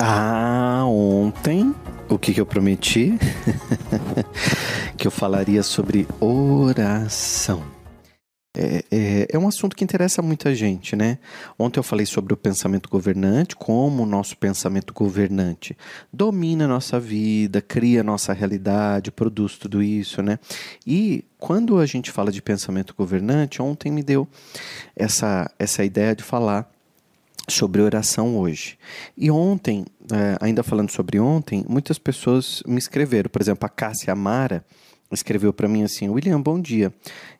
Ah, 0.00 0.84
ontem, 0.86 1.74
o 2.08 2.16
que, 2.16 2.32
que 2.32 2.40
eu 2.40 2.46
prometi? 2.46 3.18
que 4.96 5.08
eu 5.08 5.10
falaria 5.10 5.60
sobre 5.64 6.06
oração. 6.20 7.64
É, 8.56 8.84
é, 8.92 9.28
é, 9.32 9.38
um 9.38 9.48
assunto 9.48 9.74
que 9.74 9.82
interessa 9.82 10.22
muita 10.22 10.54
gente, 10.54 10.94
né? 10.94 11.18
Ontem 11.58 11.80
eu 11.80 11.82
falei 11.82 12.06
sobre 12.06 12.32
o 12.32 12.36
pensamento 12.36 12.88
governante, 12.88 13.56
como 13.56 14.04
o 14.04 14.06
nosso 14.06 14.36
pensamento 14.36 14.94
governante 14.94 15.76
domina 16.12 16.66
a 16.66 16.68
nossa 16.68 17.00
vida, 17.00 17.60
cria 17.60 18.00
a 18.00 18.04
nossa 18.04 18.32
realidade, 18.32 19.10
produz 19.10 19.58
tudo 19.58 19.82
isso, 19.82 20.22
né? 20.22 20.38
E 20.86 21.24
quando 21.38 21.76
a 21.78 21.86
gente 21.86 22.12
fala 22.12 22.30
de 22.30 22.40
pensamento 22.40 22.94
governante, 22.96 23.60
ontem 23.60 23.90
me 23.90 24.02
deu 24.04 24.28
essa, 24.94 25.50
essa 25.58 25.84
ideia 25.84 26.14
de 26.14 26.22
falar 26.22 26.70
sobre 27.48 27.82
oração 27.82 28.36
hoje. 28.36 28.78
E 29.16 29.30
ontem, 29.30 29.84
é, 30.12 30.36
ainda 30.40 30.62
falando 30.62 30.90
sobre 30.90 31.18
ontem, 31.18 31.64
muitas 31.68 31.98
pessoas 31.98 32.62
me 32.66 32.78
escreveram. 32.78 33.30
Por 33.30 33.40
exemplo, 33.40 33.66
a 33.66 33.68
Cássia 33.68 34.12
Amara 34.12 34.64
escreveu 35.10 35.52
para 35.52 35.68
mim 35.68 35.82
assim: 35.82 36.08
William, 36.08 36.40
bom 36.40 36.60
dia. 36.60 36.92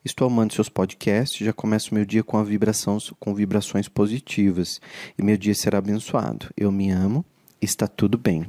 Estou 0.03 0.27
amando 0.27 0.53
seus 0.53 0.69
podcasts. 0.69 1.45
Já 1.45 1.53
começo 1.53 1.93
meu 1.93 2.05
dia 2.05 2.23
com 2.23 2.43
vibração, 2.43 2.97
com 3.19 3.33
vibrações 3.33 3.87
positivas 3.87 4.81
e 5.17 5.23
meu 5.23 5.37
dia 5.37 5.53
será 5.53 5.77
abençoado. 5.77 6.47
Eu 6.57 6.71
me 6.71 6.89
amo. 6.89 7.23
Está 7.61 7.87
tudo 7.87 8.17
bem. 8.17 8.45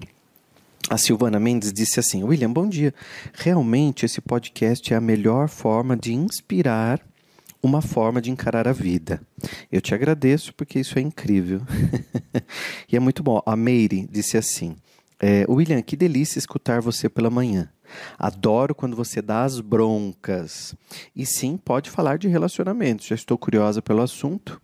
A 0.88 0.96
Silvana 0.96 1.38
Mendes 1.38 1.72
disse 1.72 2.00
assim: 2.00 2.22
William, 2.22 2.52
bom 2.52 2.68
dia. 2.68 2.94
Realmente 3.34 4.06
esse 4.06 4.20
podcast 4.20 4.92
é 4.92 4.96
a 4.96 5.00
melhor 5.00 5.48
forma 5.48 5.96
de 5.96 6.14
inspirar 6.14 7.00
uma 7.62 7.82
forma 7.82 8.20
de 8.20 8.30
encarar 8.30 8.66
a 8.66 8.72
vida. 8.72 9.20
Eu 9.70 9.80
te 9.80 9.94
agradeço 9.94 10.54
porque 10.54 10.80
isso 10.80 10.98
é 10.98 11.02
incrível. 11.02 11.60
e 12.90 12.96
é 12.96 13.00
muito 13.00 13.22
bom. 13.22 13.42
A 13.44 13.54
Meire 13.56 14.08
disse 14.10 14.36
assim: 14.36 14.76
é, 15.18 15.44
William, 15.48 15.82
que 15.82 15.96
delícia 15.96 16.38
escutar 16.38 16.80
você 16.80 17.08
pela 17.08 17.30
manhã. 17.30 17.70
Adoro 18.18 18.74
quando 18.74 18.96
você 18.96 19.20
dá 19.20 19.44
as 19.44 19.60
broncas. 19.60 20.74
E 21.14 21.26
sim, 21.26 21.56
pode 21.56 21.90
falar 21.90 22.18
de 22.18 22.28
relacionamentos. 22.28 23.06
Já 23.06 23.14
estou 23.14 23.36
curiosa 23.36 23.82
pelo 23.82 24.00
assunto. 24.00 24.60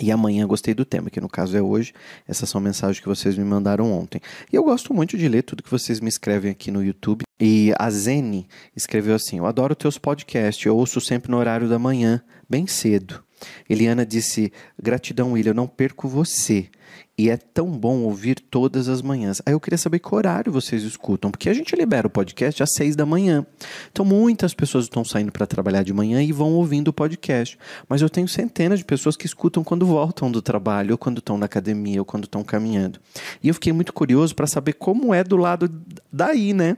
E 0.00 0.10
amanhã 0.10 0.46
gostei 0.46 0.74
do 0.74 0.84
tema, 0.84 1.08
que 1.10 1.20
no 1.20 1.28
caso 1.28 1.56
é 1.56 1.62
hoje. 1.62 1.92
Essas 2.28 2.48
são 2.48 2.60
mensagens 2.60 3.00
que 3.00 3.08
vocês 3.08 3.36
me 3.36 3.44
mandaram 3.44 3.92
ontem. 3.92 4.20
E 4.52 4.56
eu 4.56 4.62
gosto 4.62 4.92
muito 4.92 5.16
de 5.16 5.28
ler 5.28 5.42
tudo 5.42 5.62
que 5.62 5.70
vocês 5.70 6.00
me 6.00 6.08
escrevem 6.08 6.50
aqui 6.50 6.70
no 6.70 6.84
YouTube. 6.84 7.23
E 7.38 7.72
a 7.78 7.90
Zene 7.90 8.46
escreveu 8.76 9.14
assim: 9.14 9.38
Eu 9.38 9.46
adoro 9.46 9.74
teus 9.74 9.98
podcasts, 9.98 10.64
eu 10.64 10.76
ouço 10.76 11.00
sempre 11.00 11.30
no 11.30 11.36
horário 11.36 11.68
da 11.68 11.78
manhã, 11.78 12.22
bem 12.48 12.66
cedo. 12.66 13.22
Eliana 13.68 14.06
disse: 14.06 14.52
Gratidão, 14.80 15.32
William, 15.32 15.50
eu 15.50 15.54
não 15.54 15.66
perco 15.66 16.08
você. 16.08 16.68
E 17.16 17.30
é 17.30 17.36
tão 17.36 17.70
bom 17.70 18.00
ouvir 18.02 18.40
todas 18.40 18.88
as 18.88 19.00
manhãs. 19.00 19.40
Aí 19.46 19.52
eu 19.52 19.60
queria 19.60 19.78
saber 19.78 20.00
que 20.00 20.12
horário 20.12 20.52
vocês 20.52 20.82
escutam, 20.82 21.30
porque 21.30 21.48
a 21.48 21.54
gente 21.54 21.74
libera 21.76 22.08
o 22.08 22.10
podcast 22.10 22.60
às 22.60 22.72
seis 22.72 22.96
da 22.96 23.06
manhã. 23.06 23.46
Então 23.90 24.04
muitas 24.04 24.52
pessoas 24.52 24.84
estão 24.84 25.04
saindo 25.04 25.30
para 25.30 25.46
trabalhar 25.46 25.84
de 25.84 25.92
manhã 25.92 26.22
e 26.22 26.32
vão 26.32 26.52
ouvindo 26.54 26.88
o 26.88 26.92
podcast. 26.92 27.56
Mas 27.88 28.02
eu 28.02 28.10
tenho 28.10 28.26
centenas 28.26 28.80
de 28.80 28.84
pessoas 28.84 29.16
que 29.16 29.26
escutam 29.26 29.62
quando 29.62 29.86
voltam 29.86 30.30
do 30.30 30.42
trabalho, 30.42 30.92
ou 30.92 30.98
quando 30.98 31.18
estão 31.18 31.38
na 31.38 31.46
academia, 31.46 32.00
ou 32.00 32.04
quando 32.04 32.24
estão 32.24 32.42
caminhando. 32.42 32.98
E 33.42 33.48
eu 33.48 33.54
fiquei 33.54 33.72
muito 33.72 33.92
curioso 33.92 34.34
para 34.34 34.48
saber 34.48 34.72
como 34.72 35.14
é 35.14 35.22
do 35.22 35.36
lado 35.36 35.70
daí, 36.12 36.52
né? 36.52 36.76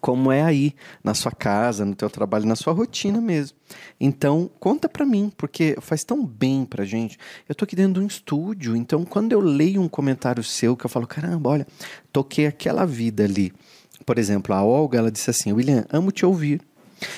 Como 0.00 0.30
é 0.30 0.42
aí 0.42 0.74
na 1.02 1.14
sua 1.14 1.32
casa, 1.32 1.84
no 1.84 1.94
teu 1.94 2.10
trabalho, 2.10 2.46
na 2.46 2.56
sua 2.56 2.72
rotina 2.72 3.20
mesmo. 3.20 3.56
Então, 4.00 4.50
conta 4.58 4.88
para 4.88 5.06
mim, 5.06 5.32
porque 5.36 5.76
faz 5.80 6.04
tão 6.04 6.24
bem 6.24 6.64
pra 6.64 6.84
gente. 6.84 7.18
Eu 7.48 7.54
tô 7.54 7.64
aqui 7.64 7.76
dentro 7.76 7.94
de 7.94 8.00
um 8.00 8.06
estúdio, 8.06 8.76
então 8.76 9.04
quando 9.04 9.32
eu 9.32 9.40
leio 9.40 9.80
um 9.80 9.88
comentário 9.88 10.42
seu 10.42 10.76
que 10.76 10.84
eu 10.84 10.90
falo, 10.90 11.06
caramba, 11.06 11.50
olha, 11.50 11.66
toquei 12.12 12.46
aquela 12.46 12.84
vida 12.84 13.24
ali. 13.24 13.52
Por 14.04 14.18
exemplo, 14.18 14.54
a 14.54 14.62
Olga, 14.62 14.98
ela 14.98 15.10
disse 15.10 15.30
assim: 15.30 15.52
"William, 15.52 15.84
amo 15.90 16.10
te 16.10 16.24
ouvir. 16.26 16.60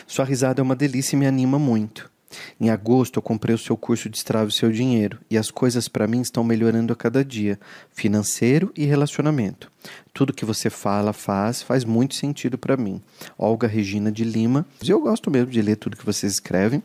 Sua 0.07 0.25
risada 0.25 0.61
é 0.61 0.63
uma 0.63 0.77
delícia 0.77 1.17
e 1.17 1.19
me 1.19 1.27
anima 1.27 1.59
muito. 1.59 2.12
Em 2.61 2.71
agosto 2.71 3.19
eu 3.19 3.23
comprei 3.23 3.55
o 3.55 3.59
seu 3.59 3.77
curso 3.77 4.05
de 4.05 4.11
Destrave 4.11 4.49
o 4.49 4.53
seu 4.53 4.71
dinheiro 4.71 5.19
e 5.31 5.37
as 5.37 5.51
coisas 5.51 5.89
para 5.89 6.07
mim 6.07 6.21
estão 6.21 6.45
melhorando 6.45 6.93
a 6.93 6.97
cada 6.97 7.25
dia, 7.25 7.59
financeiro 7.93 8.73
e 8.77 8.85
relacionamento. 8.85 9.71
Tudo 10.13 10.33
que 10.33 10.45
você 10.45 10.71
fala, 10.71 11.13
faz, 11.13 11.63
faz 11.63 11.85
muito 11.85 12.15
sentido 12.15 12.57
para 12.57 12.77
mim. 12.77 13.01
Olga 13.37 13.67
Regina 13.67 14.13
de 14.13 14.25
Lima. 14.25 14.67
Eu 14.87 15.01
gosto 15.01 15.31
mesmo 15.31 15.51
de 15.51 15.63
ler 15.63 15.77
tudo 15.77 15.97
que 15.97 16.07
vocês 16.07 16.33
escrevem. 16.33 16.83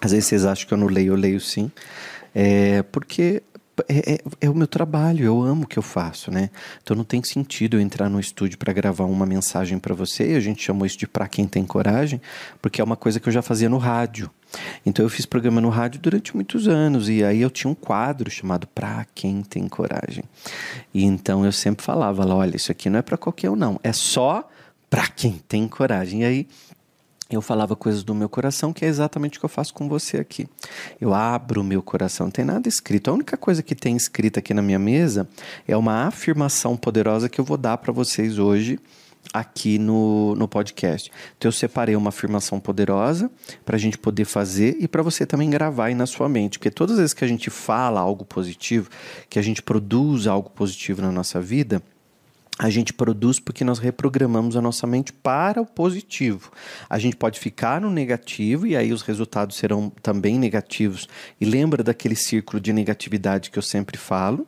Às 0.00 0.12
vezes 0.12 0.26
vocês 0.26 0.44
acham 0.44 0.66
que 0.66 0.74
eu 0.74 0.78
não 0.78 0.86
leio, 0.86 1.12
eu 1.12 1.16
leio 1.16 1.40
sim. 1.40 1.70
É, 2.34 2.82
porque 2.84 3.42
é, 3.88 4.14
é, 4.14 4.18
é, 4.42 4.50
o 4.50 4.54
meu 4.54 4.66
trabalho, 4.66 5.24
eu 5.24 5.42
amo 5.42 5.64
o 5.64 5.66
que 5.66 5.78
eu 5.78 5.82
faço, 5.82 6.30
né? 6.30 6.50
Então 6.82 6.96
não 6.96 7.04
tem 7.04 7.22
sentido 7.22 7.76
eu 7.76 7.80
entrar 7.80 8.08
no 8.08 8.20
estúdio 8.20 8.58
para 8.58 8.72
gravar 8.72 9.04
uma 9.04 9.24
mensagem 9.24 9.78
para 9.78 9.94
você, 9.94 10.32
e 10.32 10.36
a 10.36 10.40
gente 10.40 10.62
chamou 10.62 10.86
isso 10.86 10.98
de 10.98 11.06
Pra 11.06 11.26
Quem 11.26 11.46
Tem 11.46 11.64
Coragem, 11.64 12.20
porque 12.60 12.80
é 12.80 12.84
uma 12.84 12.96
coisa 12.96 13.18
que 13.18 13.28
eu 13.28 13.32
já 13.32 13.42
fazia 13.42 13.68
no 13.68 13.78
rádio. 13.78 14.30
Então 14.84 15.04
eu 15.04 15.08
fiz 15.08 15.26
programa 15.26 15.60
no 15.60 15.68
rádio 15.68 16.00
durante 16.00 16.34
muitos 16.34 16.68
anos, 16.68 17.08
e 17.08 17.24
aí 17.24 17.40
eu 17.40 17.50
tinha 17.50 17.70
um 17.70 17.74
quadro 17.74 18.30
chamado 18.30 18.66
Pra 18.66 19.06
Quem 19.14 19.42
Tem 19.42 19.68
Coragem. 19.68 20.24
E 20.92 21.04
então 21.04 21.44
eu 21.44 21.52
sempre 21.52 21.84
falava 21.84 22.24
lá: 22.24 22.34
olha, 22.34 22.56
isso 22.56 22.72
aqui 22.72 22.90
não 22.90 22.98
é 22.98 23.02
para 23.02 23.16
qualquer 23.16 23.50
um, 23.50 23.56
não, 23.56 23.78
é 23.82 23.92
só 23.92 24.48
para 24.90 25.08
quem 25.08 25.40
tem 25.48 25.66
coragem. 25.66 26.20
E 26.20 26.24
aí 26.24 26.46
eu 27.30 27.40
falava 27.40 27.74
coisas 27.74 28.02
do 28.02 28.14
meu 28.14 28.28
coração, 28.28 28.72
que 28.72 28.84
é 28.84 28.88
exatamente 28.88 29.38
o 29.38 29.40
que 29.40 29.46
eu 29.46 29.48
faço 29.48 29.72
com 29.72 29.88
você 29.88 30.18
aqui. 30.18 30.46
Eu 31.00 31.14
abro 31.14 31.62
o 31.62 31.64
meu 31.64 31.82
coração, 31.82 32.26
não 32.26 32.30
tem 32.30 32.44
nada 32.44 32.68
escrito. 32.68 33.10
A 33.10 33.14
única 33.14 33.36
coisa 33.36 33.62
que 33.62 33.74
tem 33.74 33.96
escrita 33.96 34.40
aqui 34.40 34.52
na 34.52 34.60
minha 34.60 34.78
mesa 34.78 35.26
é 35.66 35.74
uma 35.76 36.06
afirmação 36.06 36.76
poderosa 36.76 37.28
que 37.28 37.40
eu 37.40 37.44
vou 37.44 37.56
dar 37.56 37.78
para 37.78 37.92
vocês 37.92 38.38
hoje 38.38 38.78
aqui 39.32 39.78
no, 39.78 40.34
no 40.34 40.46
podcast. 40.46 41.10
Então 41.36 41.48
eu 41.48 41.52
separei 41.52 41.96
uma 41.96 42.08
afirmação 42.08 42.60
poderosa 42.60 43.30
para 43.64 43.76
a 43.76 43.78
gente 43.78 43.98
poder 43.98 44.24
fazer 44.24 44.76
e 44.78 44.86
para 44.86 45.02
você 45.02 45.24
também 45.26 45.50
gravar 45.50 45.86
aí 45.86 45.94
na 45.94 46.06
sua 46.06 46.28
mente, 46.28 46.58
porque 46.58 46.70
todas 46.70 46.94
as 46.94 47.00
vezes 47.00 47.14
que 47.14 47.24
a 47.24 47.28
gente 47.28 47.50
fala 47.50 48.00
algo 48.00 48.24
positivo, 48.24 48.90
que 49.28 49.38
a 49.38 49.42
gente 49.42 49.62
produz 49.62 50.26
algo 50.26 50.50
positivo 50.50 51.02
na 51.02 51.10
nossa 51.10 51.40
vida, 51.40 51.82
a 52.58 52.68
gente 52.68 52.92
produz 52.92 53.40
porque 53.40 53.64
nós 53.64 53.78
reprogramamos 53.78 54.56
a 54.56 54.62
nossa 54.62 54.86
mente 54.86 55.12
para 55.12 55.60
o 55.60 55.66
positivo. 55.66 56.52
A 56.88 56.98
gente 56.98 57.16
pode 57.16 57.40
ficar 57.40 57.80
no 57.80 57.90
negativo 57.90 58.66
e 58.66 58.76
aí 58.76 58.92
os 58.92 59.02
resultados 59.02 59.56
serão 59.56 59.90
também 60.02 60.38
negativos. 60.38 61.08
E 61.40 61.44
lembra 61.44 61.82
daquele 61.82 62.14
círculo 62.14 62.60
de 62.60 62.72
negatividade 62.72 63.50
que 63.50 63.58
eu 63.58 63.62
sempre 63.62 63.96
falo? 63.96 64.46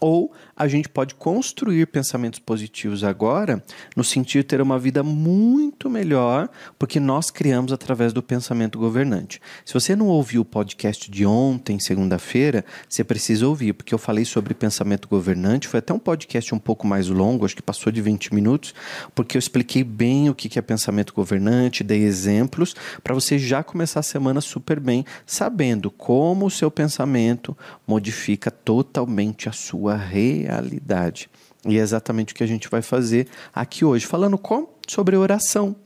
Ou 0.00 0.32
a 0.56 0.68
gente 0.68 0.88
pode 0.88 1.14
construir 1.14 1.86
pensamentos 1.86 2.38
positivos 2.38 3.02
agora, 3.02 3.62
no 3.96 4.04
sentido 4.04 4.42
de 4.42 4.48
ter 4.48 4.60
uma 4.60 4.78
vida 4.78 5.02
muito 5.02 5.88
melhor, 5.88 6.48
porque 6.78 7.00
nós 7.00 7.30
criamos 7.30 7.72
através 7.72 8.12
do 8.12 8.22
pensamento 8.22 8.78
governante. 8.78 9.40
Se 9.64 9.72
você 9.72 9.96
não 9.96 10.06
ouviu 10.06 10.42
o 10.42 10.44
podcast 10.44 11.10
de 11.10 11.24
ontem, 11.24 11.78
segunda-feira, 11.78 12.64
você 12.88 13.02
precisa 13.02 13.46
ouvir, 13.46 13.72
porque 13.72 13.94
eu 13.94 13.98
falei 13.98 14.24
sobre 14.24 14.54
pensamento 14.54 15.08
governante. 15.08 15.68
Foi 15.68 15.78
até 15.78 15.92
um 15.92 15.98
podcast 15.98 16.54
um 16.54 16.58
pouco 16.58 16.86
mais 16.86 17.08
longo, 17.08 17.44
acho 17.44 17.56
que 17.56 17.62
passou 17.62 17.92
de 17.92 18.00
20 18.00 18.34
minutos, 18.34 18.74
porque 19.14 19.36
eu 19.36 19.40
expliquei 19.40 19.84
bem 19.84 20.28
o 20.28 20.34
que 20.34 20.58
é 20.58 20.62
pensamento 20.62 21.14
governante, 21.14 21.84
dei 21.84 22.02
exemplos, 22.02 22.74
para 23.02 23.14
você 23.14 23.38
já 23.38 23.62
começar 23.62 24.00
a 24.00 24.02
semana 24.02 24.40
super 24.40 24.78
bem, 24.80 25.04
sabendo 25.26 25.90
como 25.90 26.46
o 26.46 26.50
seu 26.50 26.70
pensamento 26.70 27.56
modifica 27.86 28.50
totalmente 28.50 29.48
a 29.48 29.52
sua 29.52 29.83
realidade 29.92 30.74
realidade. 30.74 31.28
E 31.66 31.78
é 31.78 31.80
exatamente 31.80 32.32
o 32.32 32.36
que 32.36 32.44
a 32.44 32.46
gente 32.46 32.68
vai 32.68 32.82
fazer 32.82 33.28
aqui 33.54 33.84
hoje, 33.84 34.06
falando 34.06 34.36
como? 34.36 34.68
Sobre 34.86 35.16
oração. 35.16 35.76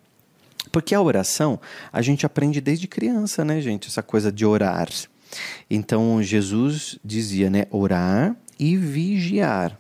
Porque 0.73 0.95
a 0.95 1.01
oração 1.01 1.61
a 1.93 2.03
gente 2.03 2.27
aprende 2.27 2.61
desde 2.61 2.87
criança, 2.87 3.45
né, 3.45 3.61
gente? 3.61 3.89
Essa 3.89 4.03
coisa 4.03 4.31
de 4.31 4.45
orar. 4.45 4.89
Então 5.71 6.23
Jesus 6.23 6.99
dizia, 7.05 7.49
né, 7.49 7.65
orar 7.71 8.37
e 8.59 8.77
vigiar. 8.77 9.79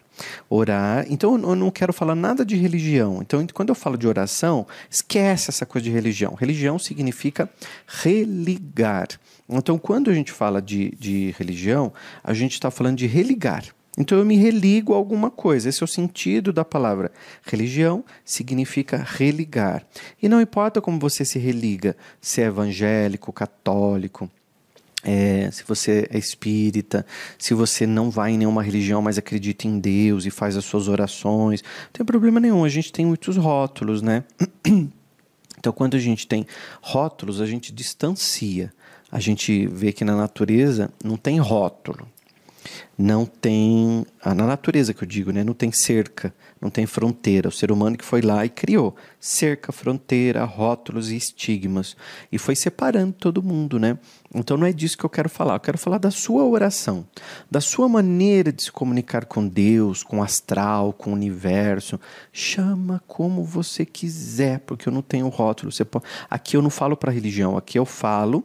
Orar. 0.49 1.05
Então 1.09 1.35
eu 1.35 1.55
não 1.55 1.71
quero 1.71 1.93
falar 1.93 2.15
nada 2.15 2.45
de 2.45 2.57
religião. 2.57 3.21
Então 3.21 3.45
quando 3.53 3.71
eu 3.71 3.75
falo 3.75 3.97
de 3.97 4.07
oração, 4.07 4.67
esquece 4.91 5.51
essa 5.51 5.67
coisa 5.67 5.85
de 5.85 5.91
religião. 5.91 6.35
Religião 6.35 6.79
significa 6.79 7.51
religar. 7.87 9.09
Então 9.49 9.79
quando 9.79 10.11
a 10.11 10.15
gente 10.15 10.33
fala 10.33 10.63
de, 10.63 10.95
de 10.99 11.35
religião, 11.39 11.93
a 12.23 12.33
gente 12.35 12.53
está 12.53 12.71
falando 12.71 12.97
de 12.97 13.07
religar. 13.07 13.65
Então 13.99 14.17
eu 14.17 14.25
me 14.25 14.37
religo 14.37 14.95
a 14.95 14.97
alguma 14.97 15.29
coisa. 15.29 15.69
Esse 15.69 15.83
é 15.83 15.85
o 15.85 15.89
sentido 15.89 16.53
da 16.53 16.65
palavra. 16.65 17.11
Religião 17.43 18.05
significa 18.25 19.05
religar. 19.05 19.85
E 20.23 20.29
não 20.29 20.41
importa 20.41 20.81
como 20.81 21.01
você 21.01 21.25
se 21.25 21.37
religa, 21.37 21.97
se 22.21 22.41
é 22.41 22.45
evangélico, 22.45 23.33
católico, 23.33 24.31
é, 25.03 25.51
se 25.51 25.65
você 25.65 26.09
é 26.13 26.17
espírita, 26.17 27.05
se 27.37 27.55
você 27.55 27.87
não 27.89 28.09
vai 28.09 28.33
em 28.33 28.39
nenhuma 28.39 28.63
religião, 28.63 29.03
mas 29.03 29.19
acredita 29.19 29.67
em 29.67 29.81
Deus 29.81 30.27
e 30.27 30.31
faz 30.31 30.57
as 30.57 30.65
suas 30.65 30.87
orações, 30.87 31.63
não 31.63 31.91
tem 31.93 32.07
problema 32.07 32.39
nenhum. 32.39 32.65
A 32.65 32.69
gente 32.69 32.93
tem 32.93 33.05
muitos 33.05 33.37
rótulos, 33.37 34.01
né? 34.01 34.23
Então, 35.61 35.73
quando 35.73 35.97
a 35.97 35.99
gente 35.99 36.25
tem 36.25 36.47
rótulos, 36.81 37.41
a 37.41 37.47
gente 37.47 37.73
distancia. 37.73 38.73
A 39.11 39.19
gente 39.19 39.67
vê 39.67 39.93
que 39.93 40.05
na 40.05 40.15
natureza 40.15 40.89
não 41.03 41.17
tem 41.17 41.41
rótulo. 41.41 42.07
Não 42.97 43.25
tem, 43.25 44.05
ah, 44.23 44.35
na 44.35 44.47
natureza 44.47 44.93
que 44.93 45.05
eu 45.05 45.09
digo, 45.09 45.31
né? 45.31 45.45
não 45.45 45.55
tem 45.55 45.71
cerca, 45.71 46.35
não 46.61 46.69
tem 46.69 46.85
fronteira. 46.87 47.49
O 47.49 47.53
ser 47.53 47.71
humano 47.71 47.97
que 47.97 48.05
foi 48.05 48.21
lá 48.21 48.45
e 48.45 48.49
criou 48.49 48.97
cerca, 49.21 49.71
fronteira, 49.71 50.45
rótulos 50.45 51.11
e 51.11 51.17
estigmas 51.17 51.97
e 52.33 52.39
foi 52.39 52.57
separando 52.57 53.13
todo 53.13 53.43
mundo, 53.43 53.79
né? 53.79 53.99
Então 54.35 54.57
não 54.57 54.67
é 54.67 54.73
disso 54.73 54.99
que 54.99 55.05
eu 55.05 55.11
quero 55.11 55.29
falar. 55.29 55.55
Eu 55.55 55.61
quero 55.61 55.79
falar 55.79 55.99
da 55.99 56.11
sua 56.11 56.45
oração, 56.45 57.07
da 57.51 57.61
sua 57.61 57.89
maneira 57.89 58.53
de 58.53 58.65
se 58.65 58.73
comunicar 58.73 59.25
com 59.25 59.47
Deus, 59.47 60.03
com 60.03 60.19
o 60.19 60.23
astral, 60.23 60.93
com 60.93 61.11
o 61.11 61.15
universo. 61.15 62.01
Chama 62.33 63.03
como 63.07 63.45
você 63.45 63.87
quiser, 63.87 64.61
porque 64.61 64.89
eu 64.89 64.93
não 64.93 65.03
tenho 65.03 65.29
rótulo. 65.29 65.71
Você 65.71 65.85
pode... 65.85 66.05
Aqui 66.29 66.57
eu 66.57 66.63
não 66.63 66.71
falo 66.71 66.97
para 66.97 67.13
religião, 67.13 67.57
aqui 67.57 67.79
eu 67.79 67.85
falo 67.85 68.45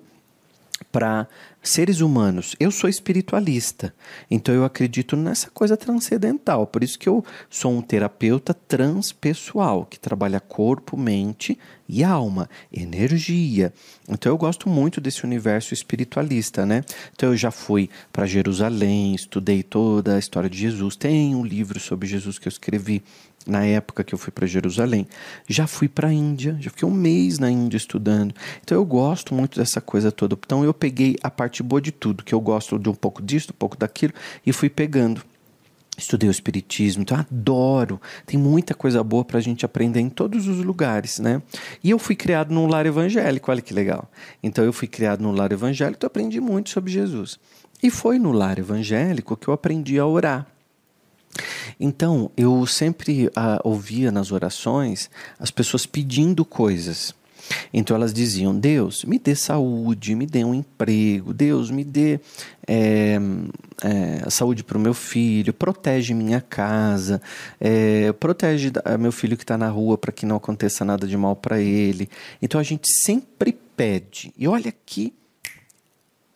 para 0.91 1.27
seres 1.63 2.01
humanos. 2.01 2.55
Eu 2.59 2.69
sou 2.69 2.89
espiritualista, 2.89 3.95
então 4.29 4.53
eu 4.53 4.65
acredito 4.65 5.15
nessa 5.15 5.49
coisa 5.49 5.77
transcendental. 5.77 6.67
Por 6.67 6.83
isso 6.83 6.99
que 6.99 7.07
eu 7.07 7.23
sou 7.49 7.71
um 7.71 7.81
terapeuta 7.81 8.53
transpessoal, 8.53 9.85
que 9.85 9.97
trabalha 9.97 10.41
corpo, 10.41 10.97
mente 10.97 11.57
e 11.87 12.03
alma, 12.03 12.49
energia. 12.71 13.73
Então 14.07 14.31
eu 14.31 14.37
gosto 14.37 14.67
muito 14.67 14.99
desse 14.99 15.23
universo 15.23 15.73
espiritualista, 15.73 16.65
né? 16.65 16.83
Então 17.15 17.29
eu 17.29 17.37
já 17.37 17.51
fui 17.51 17.89
para 18.11 18.25
Jerusalém, 18.25 19.15
estudei 19.15 19.63
toda 19.63 20.15
a 20.15 20.19
história 20.19 20.49
de 20.49 20.57
Jesus. 20.57 20.97
Tem 20.97 21.33
um 21.33 21.45
livro 21.45 21.79
sobre 21.79 22.07
Jesus 22.07 22.37
que 22.37 22.47
eu 22.47 22.51
escrevi 22.51 23.01
na 23.45 23.65
época 23.65 24.03
que 24.03 24.13
eu 24.13 24.17
fui 24.17 24.31
para 24.31 24.47
Jerusalém. 24.47 25.07
Já 25.47 25.67
fui 25.67 25.87
para 25.87 26.09
a 26.09 26.13
Índia, 26.13 26.57
já 26.59 26.69
fiquei 26.69 26.87
um 26.87 26.91
mês 26.91 27.39
na 27.39 27.49
Índia 27.49 27.77
estudando. 27.77 28.33
Então 28.61 28.77
eu 28.77 28.85
gosto 28.85 29.33
muito 29.33 29.59
dessa 29.59 29.81
coisa 29.81 30.11
toda. 30.11 30.37
Então 30.45 30.63
eu 30.63 30.73
peguei 30.73 31.17
a 31.21 31.29
parte 31.29 31.61
boa 31.61 31.81
de 31.81 31.91
tudo, 31.91 32.23
que 32.23 32.33
eu 32.33 32.41
gosto 32.41 32.79
de 32.79 32.89
um 32.89 32.95
pouco 32.95 33.21
disso, 33.21 33.49
um 33.51 33.57
pouco 33.57 33.77
daquilo, 33.77 34.13
e 34.45 34.53
fui 34.53 34.69
pegando. 34.69 35.21
Estudei 35.95 36.27
o 36.27 36.31
Espiritismo, 36.31 37.03
então 37.03 37.17
adoro. 37.17 38.01
Tem 38.25 38.39
muita 38.39 38.73
coisa 38.73 39.03
boa 39.03 39.23
para 39.23 39.37
a 39.37 39.41
gente 39.41 39.63
aprender 39.63 39.99
em 39.99 40.09
todos 40.09 40.47
os 40.47 40.57
lugares, 40.63 41.19
né? 41.19 41.39
E 41.83 41.91
eu 41.91 41.99
fui 41.99 42.15
criado 42.15 42.51
num 42.51 42.65
lar 42.65 42.87
evangélico, 42.87 43.51
olha 43.51 43.61
que 43.61 43.73
legal. 43.73 44.09
Então 44.41 44.65
eu 44.65 44.73
fui 44.73 44.87
criado 44.87 45.21
num 45.21 45.31
lar 45.31 45.51
evangélico, 45.51 45.97
então 45.97 46.07
aprendi 46.07 46.41
muito 46.41 46.71
sobre 46.71 46.91
Jesus. 46.91 47.39
E 47.81 47.91
foi 47.91 48.17
no 48.17 48.31
lar 48.31 48.57
evangélico 48.57 49.37
que 49.37 49.47
eu 49.47 49.53
aprendi 49.53 49.99
a 49.99 50.05
orar. 50.05 50.47
Então, 51.79 52.29
eu 52.37 52.65
sempre 52.65 53.29
ah, 53.35 53.59
ouvia 53.63 54.11
nas 54.11 54.31
orações 54.31 55.09
as 55.39 55.51
pessoas 55.51 55.85
pedindo 55.85 56.45
coisas. 56.45 57.13
Então 57.73 57.95
elas 57.95 58.13
diziam: 58.13 58.57
Deus, 58.57 59.03
me 59.03 59.19
dê 59.19 59.35
saúde, 59.35 60.15
me 60.15 60.25
dê 60.25 60.43
um 60.43 60.53
emprego, 60.53 61.33
Deus, 61.33 61.69
me 61.69 61.83
dê 61.83 62.19
é, 62.67 63.19
é, 63.81 64.29
saúde 64.29 64.63
para 64.63 64.77
o 64.77 64.81
meu 64.81 64.93
filho, 64.93 65.53
protege 65.53 66.13
minha 66.13 66.41
casa, 66.41 67.21
é, 67.59 68.11
protege 68.13 68.71
meu 68.99 69.11
filho 69.11 69.37
que 69.37 69.43
está 69.43 69.57
na 69.57 69.69
rua 69.69 69.97
para 69.97 70.11
que 70.11 70.25
não 70.25 70.37
aconteça 70.37 70.85
nada 70.85 71.07
de 71.07 71.17
mal 71.17 71.35
para 71.35 71.59
ele. 71.59 72.09
Então 72.41 72.59
a 72.59 72.63
gente 72.63 72.87
sempre 73.03 73.57
pede. 73.75 74.33
E 74.37 74.47
olha 74.47 74.69
aqui 74.69 75.13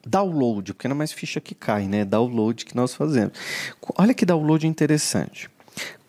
download, 0.08 0.74
porque 0.74 0.88
não 0.88 0.96
é 0.96 0.98
mais 0.98 1.12
ficha 1.12 1.40
que 1.40 1.54
cai, 1.54 1.88
né? 1.88 2.06
Download 2.06 2.66
que 2.66 2.76
nós 2.76 2.94
fazemos. 2.94 3.34
Olha 3.98 4.14
que 4.14 4.26
download 4.26 4.66
interessante. 4.66 5.50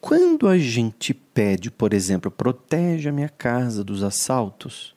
Quando 0.00 0.46
a 0.46 0.56
gente 0.56 1.12
pede, 1.12 1.70
por 1.70 1.92
exemplo, 1.92 2.30
protege 2.30 3.08
a 3.08 3.12
minha 3.12 3.28
casa 3.28 3.82
dos 3.82 4.02
assaltos, 4.02 4.94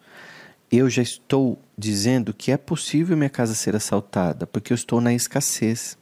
eu 0.72 0.90
já 0.90 1.02
estou 1.02 1.60
dizendo 1.78 2.34
que 2.34 2.52
é 2.52 2.58
possível 2.58 3.18
minha 3.18 3.30
casa 3.30 3.54
ser 3.54 3.76
assaltada, 3.76 4.46
porque 4.48 4.72
eu 4.72 4.76
estou 4.76 5.02
na 5.02 5.14
escassez. 5.14 5.98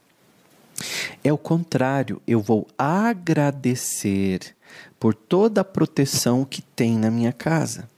É 1.24 1.32
o 1.32 1.38
contrário, 1.38 2.22
eu 2.26 2.40
vou 2.40 2.68
agradecer 2.78 4.54
por 4.98 5.14
toda 5.14 5.62
a 5.62 5.64
proteção 5.64 6.44
que 6.44 6.62
tem 6.62 6.96
na 6.96 7.10
minha 7.10 7.32
casa. 7.32 7.88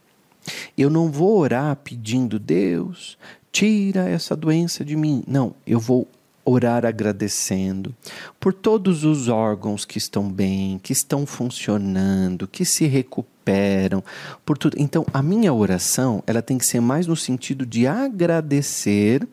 Eu 0.77 0.89
não 0.89 1.11
vou 1.11 1.37
orar 1.37 1.75
pedindo, 1.77 2.39
Deus, 2.39 3.17
tira 3.53 4.09
essa 4.09 4.35
doença 4.35 4.83
de 4.83 4.95
mim. 4.95 5.23
Não, 5.27 5.55
eu 5.65 5.79
vou 5.79 6.07
orar 6.43 6.85
agradecendo 6.85 7.95
por 8.39 8.51
todos 8.51 9.05
os 9.05 9.29
órgãos 9.29 9.85
que 9.85 9.97
estão 9.97 10.29
bem, 10.29 10.79
que 10.81 10.91
estão 10.91 11.25
funcionando, 11.25 12.47
que 12.47 12.65
se 12.65 12.85
recuperam, 12.85 14.03
por 14.43 14.57
tudo. 14.57 14.75
Então, 14.77 15.05
a 15.13 15.21
minha 15.21 15.53
oração, 15.53 16.21
ela 16.27 16.41
tem 16.41 16.57
que 16.57 16.65
ser 16.65 16.81
mais 16.81 17.07
no 17.07 17.15
sentido 17.15 17.65
de 17.65 17.87
agradecer 17.87 19.25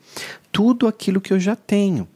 tudo 0.52 0.86
aquilo 0.86 1.20
que 1.20 1.32
eu 1.32 1.40
já 1.40 1.56
tenho. 1.56 2.06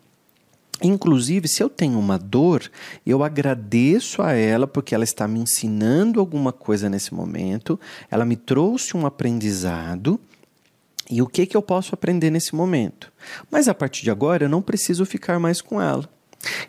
Inclusive, 0.82 1.48
se 1.48 1.62
eu 1.62 1.70
tenho 1.70 1.98
uma 1.98 2.18
dor, 2.18 2.70
eu 3.06 3.24
agradeço 3.24 4.20
a 4.22 4.32
ela 4.32 4.66
porque 4.66 4.94
ela 4.94 5.04
está 5.04 5.26
me 5.26 5.40
ensinando 5.40 6.20
alguma 6.20 6.52
coisa 6.52 6.90
nesse 6.90 7.14
momento, 7.14 7.80
ela 8.10 8.24
me 8.24 8.36
trouxe 8.36 8.96
um 8.96 9.06
aprendizado 9.06 10.20
e 11.10 11.20
o 11.20 11.26
que, 11.26 11.46
que 11.46 11.56
eu 11.56 11.62
posso 11.62 11.94
aprender 11.94 12.30
nesse 12.30 12.54
momento? 12.54 13.12
Mas 13.50 13.68
a 13.68 13.74
partir 13.74 14.02
de 14.02 14.10
agora 14.10 14.44
eu 14.44 14.48
não 14.48 14.62
preciso 14.62 15.04
ficar 15.04 15.38
mais 15.38 15.60
com 15.60 15.80
ela. 15.80 16.08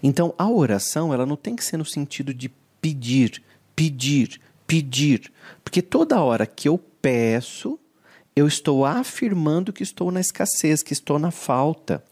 Então 0.02 0.34
a 0.38 0.50
oração 0.50 1.14
ela 1.14 1.26
não 1.26 1.36
tem 1.36 1.56
que 1.56 1.64
ser 1.64 1.78
no 1.78 1.86
sentido 1.86 2.34
de 2.34 2.50
pedir, 2.82 3.42
pedir, 3.76 4.40
pedir, 4.68 5.32
porque 5.64 5.82
toda 5.82 6.22
hora 6.22 6.46
que 6.46 6.68
eu 6.68 6.78
peço, 6.78 7.80
eu 8.36 8.48
estou 8.48 8.86
afirmando 8.86 9.72
que 9.72 9.84
estou 9.84 10.12
na 10.12 10.20
escassez, 10.20 10.84
que 10.84 10.94
estou 10.94 11.18
na 11.18 11.32
falta. 11.32 12.04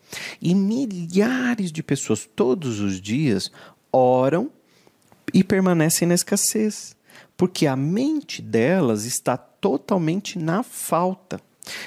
E 0.41 0.55
milhares 0.55 1.71
de 1.71 1.83
pessoas 1.83 2.29
todos 2.35 2.79
os 2.79 3.01
dias 3.01 3.51
oram 3.91 4.49
e 5.33 5.43
permanecem 5.43 6.07
na 6.07 6.13
escassez, 6.13 6.95
porque 7.35 7.67
a 7.67 7.75
mente 7.75 8.41
delas 8.41 9.05
está 9.05 9.35
totalmente 9.35 10.39
na 10.39 10.63
falta. 10.63 11.41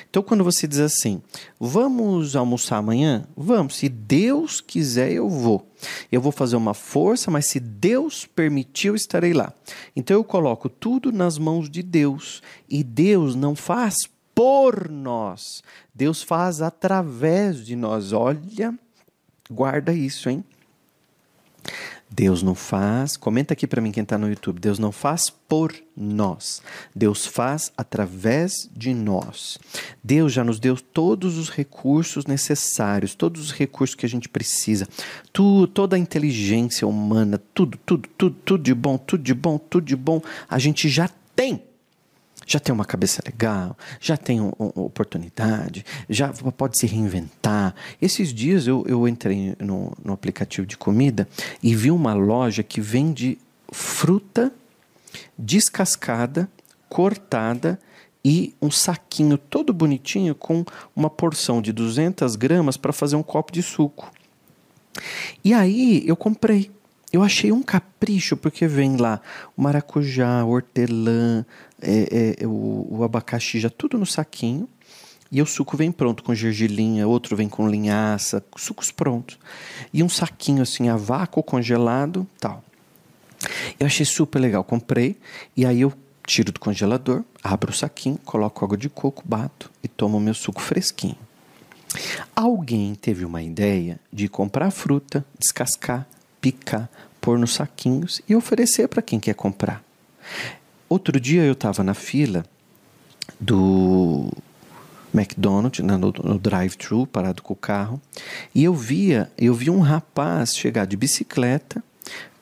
Então, 0.08 0.22
quando 0.22 0.42
você 0.42 0.66
diz 0.66 0.78
assim, 0.78 1.22
vamos 1.60 2.34
almoçar 2.34 2.78
amanhã? 2.78 3.26
Vamos, 3.36 3.76
se 3.76 3.88
Deus 3.88 4.60
quiser, 4.60 5.12
eu 5.12 5.28
vou. 5.28 5.70
Eu 6.10 6.20
vou 6.20 6.32
fazer 6.32 6.56
uma 6.56 6.72
força, 6.74 7.30
mas 7.30 7.46
se 7.46 7.60
Deus 7.60 8.24
permitir, 8.24 8.88
eu 8.88 8.94
estarei 8.94 9.32
lá. 9.32 9.52
Então, 9.94 10.16
eu 10.16 10.24
coloco 10.24 10.68
tudo 10.68 11.12
nas 11.12 11.36
mãos 11.38 11.68
de 11.68 11.82
Deus. 11.82 12.42
E 12.68 12.82
Deus 12.82 13.34
não 13.34 13.54
faz 13.54 14.08
por 14.36 14.90
nós, 14.90 15.62
Deus 15.94 16.22
faz 16.22 16.60
através 16.60 17.64
de 17.64 17.74
nós. 17.74 18.12
Olha, 18.12 18.78
guarda 19.50 19.94
isso, 19.94 20.28
hein? 20.28 20.44
Deus 22.10 22.42
não 22.42 22.54
faz, 22.54 23.16
comenta 23.16 23.52
aqui 23.52 23.66
para 23.66 23.80
mim 23.80 23.90
quem 23.90 24.02
está 24.02 24.16
no 24.16 24.28
YouTube, 24.28 24.60
Deus 24.60 24.78
não 24.78 24.92
faz 24.92 25.28
por 25.28 25.74
nós, 25.96 26.62
Deus 26.94 27.26
faz 27.26 27.72
através 27.76 28.70
de 28.74 28.94
nós. 28.94 29.58
Deus 30.02 30.32
já 30.32 30.44
nos 30.44 30.60
deu 30.60 30.76
todos 30.76 31.36
os 31.36 31.50
recursos 31.50 32.24
necessários, 32.26 33.14
todos 33.14 33.42
os 33.42 33.52
recursos 33.52 33.96
que 33.96 34.06
a 34.06 34.08
gente 34.08 34.28
precisa, 34.28 34.88
tu, 35.32 35.66
toda 35.66 35.96
a 35.96 35.98
inteligência 35.98 36.86
humana, 36.86 37.42
tudo, 37.52 37.78
tudo, 37.84 38.08
tudo, 38.16 38.36
tudo 38.44 38.62
de 38.62 38.74
bom, 38.74 38.96
tudo 38.96 39.22
de 39.22 39.34
bom, 39.34 39.58
tudo 39.58 39.84
de 39.84 39.96
bom, 39.96 40.22
a 40.48 40.58
gente 40.58 40.88
já 40.88 41.10
tem 41.34 41.62
já 42.46 42.60
tem 42.60 42.72
uma 42.72 42.84
cabeça 42.84 43.20
legal, 43.26 43.76
já 44.00 44.16
tem 44.16 44.40
uma 44.40 44.54
oportunidade, 44.58 45.84
já 46.08 46.32
pode 46.56 46.78
se 46.78 46.86
reinventar. 46.86 47.74
Esses 48.00 48.32
dias 48.32 48.66
eu, 48.68 48.84
eu 48.86 49.08
entrei 49.08 49.56
no, 49.58 49.92
no 50.02 50.12
aplicativo 50.12 50.66
de 50.66 50.76
comida 50.76 51.28
e 51.62 51.74
vi 51.74 51.90
uma 51.90 52.14
loja 52.14 52.62
que 52.62 52.80
vende 52.80 53.36
fruta 53.72 54.52
descascada, 55.36 56.48
cortada 56.88 57.80
e 58.24 58.54
um 58.60 58.70
saquinho 58.70 59.36
todo 59.36 59.72
bonitinho 59.72 60.34
com 60.34 60.64
uma 60.94 61.10
porção 61.10 61.60
de 61.60 61.72
200 61.72 62.36
gramas 62.36 62.76
para 62.76 62.92
fazer 62.92 63.16
um 63.16 63.22
copo 63.22 63.52
de 63.52 63.62
suco. 63.62 64.10
E 65.44 65.52
aí 65.52 66.02
eu 66.06 66.16
comprei. 66.16 66.70
Eu 67.12 67.22
achei 67.22 67.52
um 67.52 67.62
capricho, 67.62 68.36
porque 68.36 68.66
vem 68.66 68.96
lá 68.96 69.20
maracujá, 69.56 70.44
hortelã, 70.44 71.46
é, 71.80 72.36
é, 72.40 72.46
o, 72.46 72.86
o 72.90 73.04
abacaxi, 73.04 73.60
já 73.60 73.70
tudo 73.70 73.98
no 73.98 74.06
saquinho. 74.06 74.68
E 75.30 75.42
o 75.42 75.46
suco 75.46 75.76
vem 75.76 75.90
pronto, 75.90 76.22
com 76.22 76.34
gergelinha, 76.34 77.06
outro 77.06 77.36
vem 77.36 77.48
com 77.48 77.68
linhaça, 77.68 78.44
sucos 78.56 78.92
prontos. 78.92 79.38
E 79.92 80.02
um 80.02 80.08
saquinho 80.08 80.62
assim, 80.62 80.88
a 80.88 80.96
vácuo, 80.96 81.42
congelado, 81.42 82.26
tal. 82.38 82.62
Eu 83.78 83.86
achei 83.86 84.06
super 84.06 84.38
legal, 84.38 84.62
comprei. 84.62 85.16
E 85.56 85.66
aí 85.66 85.80
eu 85.80 85.92
tiro 86.26 86.52
do 86.52 86.60
congelador, 86.60 87.24
abro 87.42 87.70
o 87.70 87.74
saquinho, 87.74 88.18
coloco 88.24 88.64
água 88.64 88.76
de 88.76 88.88
coco, 88.88 89.22
bato 89.26 89.70
e 89.82 89.88
tomo 89.88 90.20
meu 90.20 90.34
suco 90.34 90.60
fresquinho. 90.60 91.18
Alguém 92.34 92.94
teve 92.94 93.24
uma 93.24 93.42
ideia 93.42 93.98
de 94.12 94.28
comprar 94.28 94.70
fruta, 94.70 95.24
descascar, 95.38 96.06
picar, 96.40 96.90
pôr 97.20 97.38
nos 97.38 97.54
saquinhos 97.54 98.20
e 98.28 98.34
oferecer 98.34 98.88
para 98.88 99.02
quem 99.02 99.18
quer 99.18 99.34
comprar. 99.34 99.82
Outro 100.88 101.18
dia 101.18 101.42
eu 101.42 101.52
estava 101.52 101.82
na 101.82 101.94
fila 101.94 102.44
do 103.40 104.30
McDonald's, 105.12 105.84
no, 105.84 105.98
no 105.98 106.38
drive-thru, 106.38 107.06
parado 107.06 107.42
com 107.42 107.54
o 107.54 107.56
carro, 107.56 108.00
e 108.54 108.62
eu 108.62 108.74
via, 108.74 109.30
eu 109.36 109.54
vi 109.54 109.70
um 109.70 109.80
rapaz 109.80 110.54
chegar 110.54 110.86
de 110.86 110.96
bicicleta, 110.96 111.82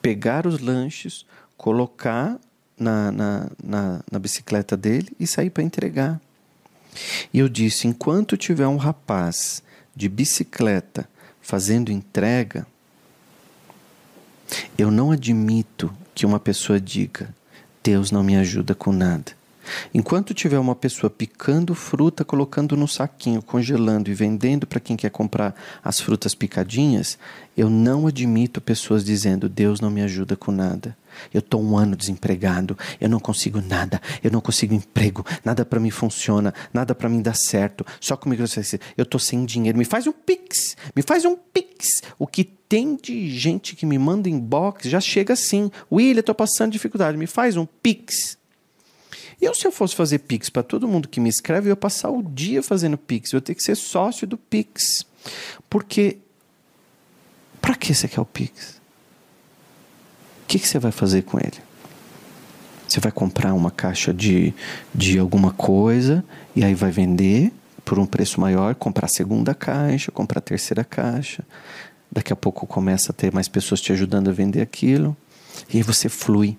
pegar 0.02 0.46
os 0.46 0.58
lanches, 0.60 1.24
colocar 1.56 2.38
na, 2.78 3.10
na, 3.10 3.50
na, 3.62 4.00
na 4.10 4.18
bicicleta 4.18 4.76
dele 4.76 5.08
e 5.18 5.26
sair 5.26 5.50
para 5.50 5.62
entregar. 5.62 6.20
E 7.32 7.38
eu 7.38 7.48
disse: 7.48 7.86
enquanto 7.86 8.36
tiver 8.36 8.66
um 8.66 8.76
rapaz 8.76 9.62
de 9.94 10.08
bicicleta 10.08 11.08
fazendo 11.40 11.90
entrega, 11.90 12.66
eu 14.76 14.90
não 14.90 15.10
admito 15.10 15.94
que 16.14 16.26
uma 16.26 16.38
pessoa 16.38 16.80
diga: 16.80 17.34
Deus 17.84 18.10
não 18.10 18.24
me 18.24 18.34
ajuda 18.34 18.74
com 18.74 18.90
nada. 18.90 19.32
Enquanto 19.92 20.34
tiver 20.34 20.58
uma 20.58 20.74
pessoa 20.74 21.10
picando 21.10 21.74
fruta, 21.74 22.24
colocando 22.24 22.76
no 22.76 22.88
saquinho, 22.88 23.42
congelando 23.42 24.10
e 24.10 24.14
vendendo 24.14 24.66
para 24.66 24.80
quem 24.80 24.96
quer 24.96 25.10
comprar 25.10 25.54
as 25.82 26.00
frutas 26.00 26.34
picadinhas, 26.34 27.18
eu 27.56 27.70
não 27.70 28.06
admito 28.06 28.60
pessoas 28.60 29.04
dizendo: 29.04 29.48
Deus 29.48 29.80
não 29.80 29.90
me 29.90 30.02
ajuda 30.02 30.36
com 30.36 30.50
nada. 30.50 30.96
Eu 31.32 31.38
estou 31.38 31.62
um 31.62 31.76
ano 31.76 31.94
desempregado, 31.94 32.76
eu 33.00 33.08
não 33.08 33.20
consigo 33.20 33.60
nada, 33.60 34.00
eu 34.22 34.30
não 34.30 34.40
consigo 34.40 34.74
emprego, 34.74 35.24
nada 35.44 35.64
para 35.64 35.78
mim 35.78 35.90
funciona, 35.90 36.52
nada 36.72 36.94
para 36.94 37.08
mim 37.08 37.22
dá 37.22 37.32
certo. 37.32 37.86
Só 38.00 38.16
comigo 38.16 38.42
eu 38.42 39.02
estou 39.02 39.20
sem 39.20 39.44
dinheiro. 39.44 39.78
Me 39.78 39.84
faz 39.84 40.06
um 40.06 40.12
pix, 40.12 40.76
me 40.94 41.02
faz 41.02 41.24
um 41.24 41.36
pix. 41.36 42.02
O 42.18 42.26
que 42.26 42.44
tem 42.44 42.96
de 42.96 43.30
gente 43.30 43.76
que 43.76 43.86
me 43.86 43.98
manda 43.98 44.28
inbox 44.28 44.88
já 44.88 45.00
chega 45.00 45.34
assim: 45.34 45.70
William, 45.90 46.20
estou 46.20 46.34
passando 46.34 46.72
dificuldade, 46.72 47.16
me 47.16 47.26
faz 47.26 47.56
um 47.56 47.66
pix. 47.66 48.36
Eu, 49.44 49.54
se 49.54 49.66
eu 49.66 49.70
fosse 49.70 49.94
fazer 49.94 50.20
Pix 50.20 50.48
para 50.48 50.62
todo 50.62 50.88
mundo 50.88 51.06
que 51.06 51.20
me 51.20 51.28
escreve, 51.28 51.68
eu 51.68 51.72
ia 51.72 51.76
passar 51.76 52.08
o 52.10 52.22
dia 52.22 52.62
fazendo 52.62 52.96
Pix. 52.96 53.32
Eu 53.32 53.36
ia 53.36 53.42
ter 53.42 53.54
que 53.54 53.62
ser 53.62 53.74
sócio 53.74 54.26
do 54.26 54.38
Pix. 54.38 55.04
Porque, 55.68 56.16
para 57.60 57.74
que 57.74 57.94
você 57.94 58.08
quer 58.08 58.22
o 58.22 58.24
Pix? 58.24 58.80
O 60.42 60.46
que, 60.46 60.58
que 60.58 60.66
você 60.66 60.78
vai 60.78 60.90
fazer 60.90 61.22
com 61.22 61.38
ele? 61.38 61.58
Você 62.88 63.00
vai 63.00 63.12
comprar 63.12 63.52
uma 63.52 63.70
caixa 63.70 64.14
de, 64.14 64.54
de 64.94 65.18
alguma 65.18 65.52
coisa 65.52 66.24
e 66.56 66.64
aí 66.64 66.74
vai 66.74 66.90
vender 66.90 67.52
por 67.84 67.98
um 67.98 68.06
preço 68.06 68.40
maior, 68.40 68.74
comprar 68.74 69.06
a 69.06 69.08
segunda 69.08 69.54
caixa, 69.54 70.10
comprar 70.10 70.38
a 70.38 70.42
terceira 70.42 70.84
caixa. 70.84 71.44
Daqui 72.10 72.32
a 72.32 72.36
pouco 72.36 72.66
começa 72.66 73.12
a 73.12 73.14
ter 73.14 73.30
mais 73.30 73.48
pessoas 73.48 73.80
te 73.82 73.92
ajudando 73.92 74.30
a 74.30 74.32
vender 74.32 74.62
aquilo. 74.62 75.14
E 75.68 75.76
aí 75.76 75.82
você 75.82 76.08
flui. 76.08 76.56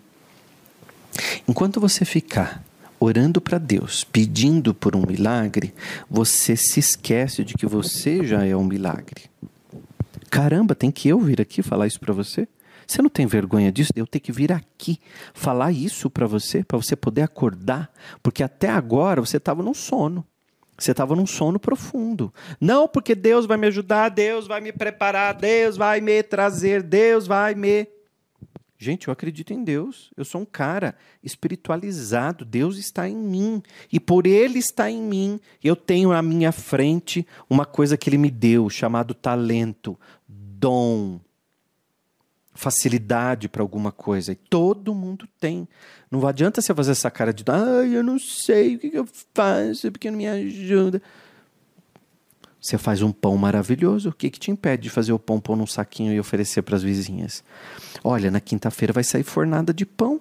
Enquanto 1.48 1.80
você 1.80 2.06
ficar 2.06 2.63
orando 3.06 3.40
para 3.40 3.58
Deus, 3.58 4.04
pedindo 4.04 4.74
por 4.74 4.96
um 4.96 5.06
milagre, 5.06 5.74
você 6.10 6.56
se 6.56 6.80
esquece 6.80 7.44
de 7.44 7.54
que 7.54 7.66
você 7.66 8.26
já 8.26 8.46
é 8.46 8.56
um 8.56 8.64
milagre. 8.64 9.24
Caramba, 10.30 10.76
tem 10.76 10.92
que 10.92 11.08
eu 11.08 11.20
vir 11.20 11.40
aqui 11.40 11.62
falar 11.62 11.88
isso 11.88 12.00
para 12.00 12.14
você? 12.14 12.48
Você 12.86 13.02
não 13.02 13.10
tem 13.10 13.26
vergonha 13.26 13.72
disso? 13.72 13.92
Eu 13.96 14.06
ter 14.06 14.20
que 14.20 14.32
vir 14.32 14.52
aqui 14.52 15.00
falar 15.34 15.72
isso 15.72 16.10
para 16.10 16.28
você, 16.28 16.64
para 16.64 16.78
você 16.78 16.96
poder 16.96 17.22
acordar, 17.22 17.92
porque 18.22 18.44
até 18.44 18.70
agora 18.70 19.22
você 19.22 19.38
estava 19.38 19.64
num 19.64 19.74
sono. 19.74 20.26
Você 20.78 20.92
estava 20.92 21.16
num 21.16 21.26
sono 21.26 21.58
profundo. 21.58 22.34
Não 22.60 22.88
porque 22.88 23.16
Deus 23.16 23.46
vai 23.46 23.58
me 23.58 23.68
ajudar, 23.68 24.10
Deus 24.10 24.46
vai 24.46 24.60
me 24.60 24.74
preparar, 24.74 25.34
Deus 25.34 25.78
vai 25.78 26.02
me 26.02 26.22
trazer, 26.22 26.84
Deus 26.84 27.26
vai 27.26 27.56
me. 27.56 27.88
Gente, 28.86 29.08
eu 29.08 29.12
acredito 29.12 29.51
em 29.51 29.63
Deus. 29.63 30.12
Eu 30.15 30.24
sou 30.24 30.42
um 30.42 30.46
cara 30.46 30.96
espiritualizado. 31.24 32.46
Deus 32.46 32.77
está 32.77 33.10
em 33.10 33.15
mim. 33.15 33.63
E 33.92 34.00
por 34.00 34.27
Ele 34.27 34.60
estar 34.60 34.92
em 34.92 35.01
mim, 35.01 35.39
eu 35.63 35.75
tenho 35.75 36.12
à 36.12 36.22
minha 36.22 36.51
frente 36.51 37.25
uma 37.50 37.65
coisa 37.65 37.98
que 37.98 38.08
Ele 38.08 38.20
me 38.20 38.30
deu, 38.30 38.70
chamado 38.70 39.15
talento, 39.15 40.00
dom, 40.27 41.20
facilidade 42.54 43.50
para 43.50 43.63
alguma 43.63 43.92
coisa. 43.92 44.34
E 44.34 44.36
todo 44.36 44.94
mundo 44.94 45.27
tem. 45.39 45.68
Não 46.12 46.27
adianta 46.27 46.62
você 46.62 46.72
fazer 46.72 46.92
essa 46.92 47.10
cara 47.10 47.34
de, 47.34 47.44
ai, 47.48 47.96
eu 47.96 48.04
não 48.04 48.20
sei 48.20 48.75
o 48.75 48.80
que 48.80 48.92
eu 48.94 49.08
faço, 49.34 49.92
porque 49.92 50.12
não 50.12 50.18
me 50.20 50.27
ajuda. 50.27 51.01
Você 52.65 52.79
faz 52.79 53.03
um 53.03 53.12
pão 53.12 53.38
maravilhoso. 53.38 54.10
O 54.10 54.12
que, 54.12 54.27
que 54.27 54.39
te 54.39 54.50
impede 54.50 54.81
de 54.81 54.89
fazer 54.89 55.13
o 55.13 55.19
pão 55.19 55.39
pôr 55.39 55.55
num 55.55 55.67
saquinho 55.67 56.12
e 56.12 56.19
oferecer 56.19 56.63
para 56.63 56.75
as 56.75 56.81
vizinhas? 56.81 57.43
Olha, 58.03 58.31
na 58.31 58.39
quinta-feira 58.39 58.91
vai 58.91 59.03
sair 59.03 59.22
fornada 59.22 59.72
de 59.72 59.86
pão. 59.86 60.19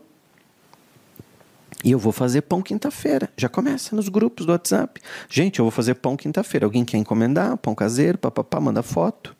E 1.82 1.90
eu 1.90 1.98
vou 1.98 2.12
fazer 2.12 2.42
pão 2.42 2.60
quinta-feira. 2.60 3.30
Já 3.34 3.48
começa 3.48 3.96
nos 3.96 4.10
grupos 4.10 4.44
do 4.44 4.52
WhatsApp. 4.52 5.00
Gente, 5.26 5.58
eu 5.58 5.64
vou 5.64 5.70
fazer 5.70 5.94
pão 5.94 6.18
quinta-feira. 6.18 6.66
Alguém 6.66 6.84
quer 6.84 6.98
encomendar? 6.98 7.56
Pão 7.56 7.74
caseiro, 7.74 8.18
papapá, 8.18 8.60
manda 8.60 8.82
foto. 8.82 9.34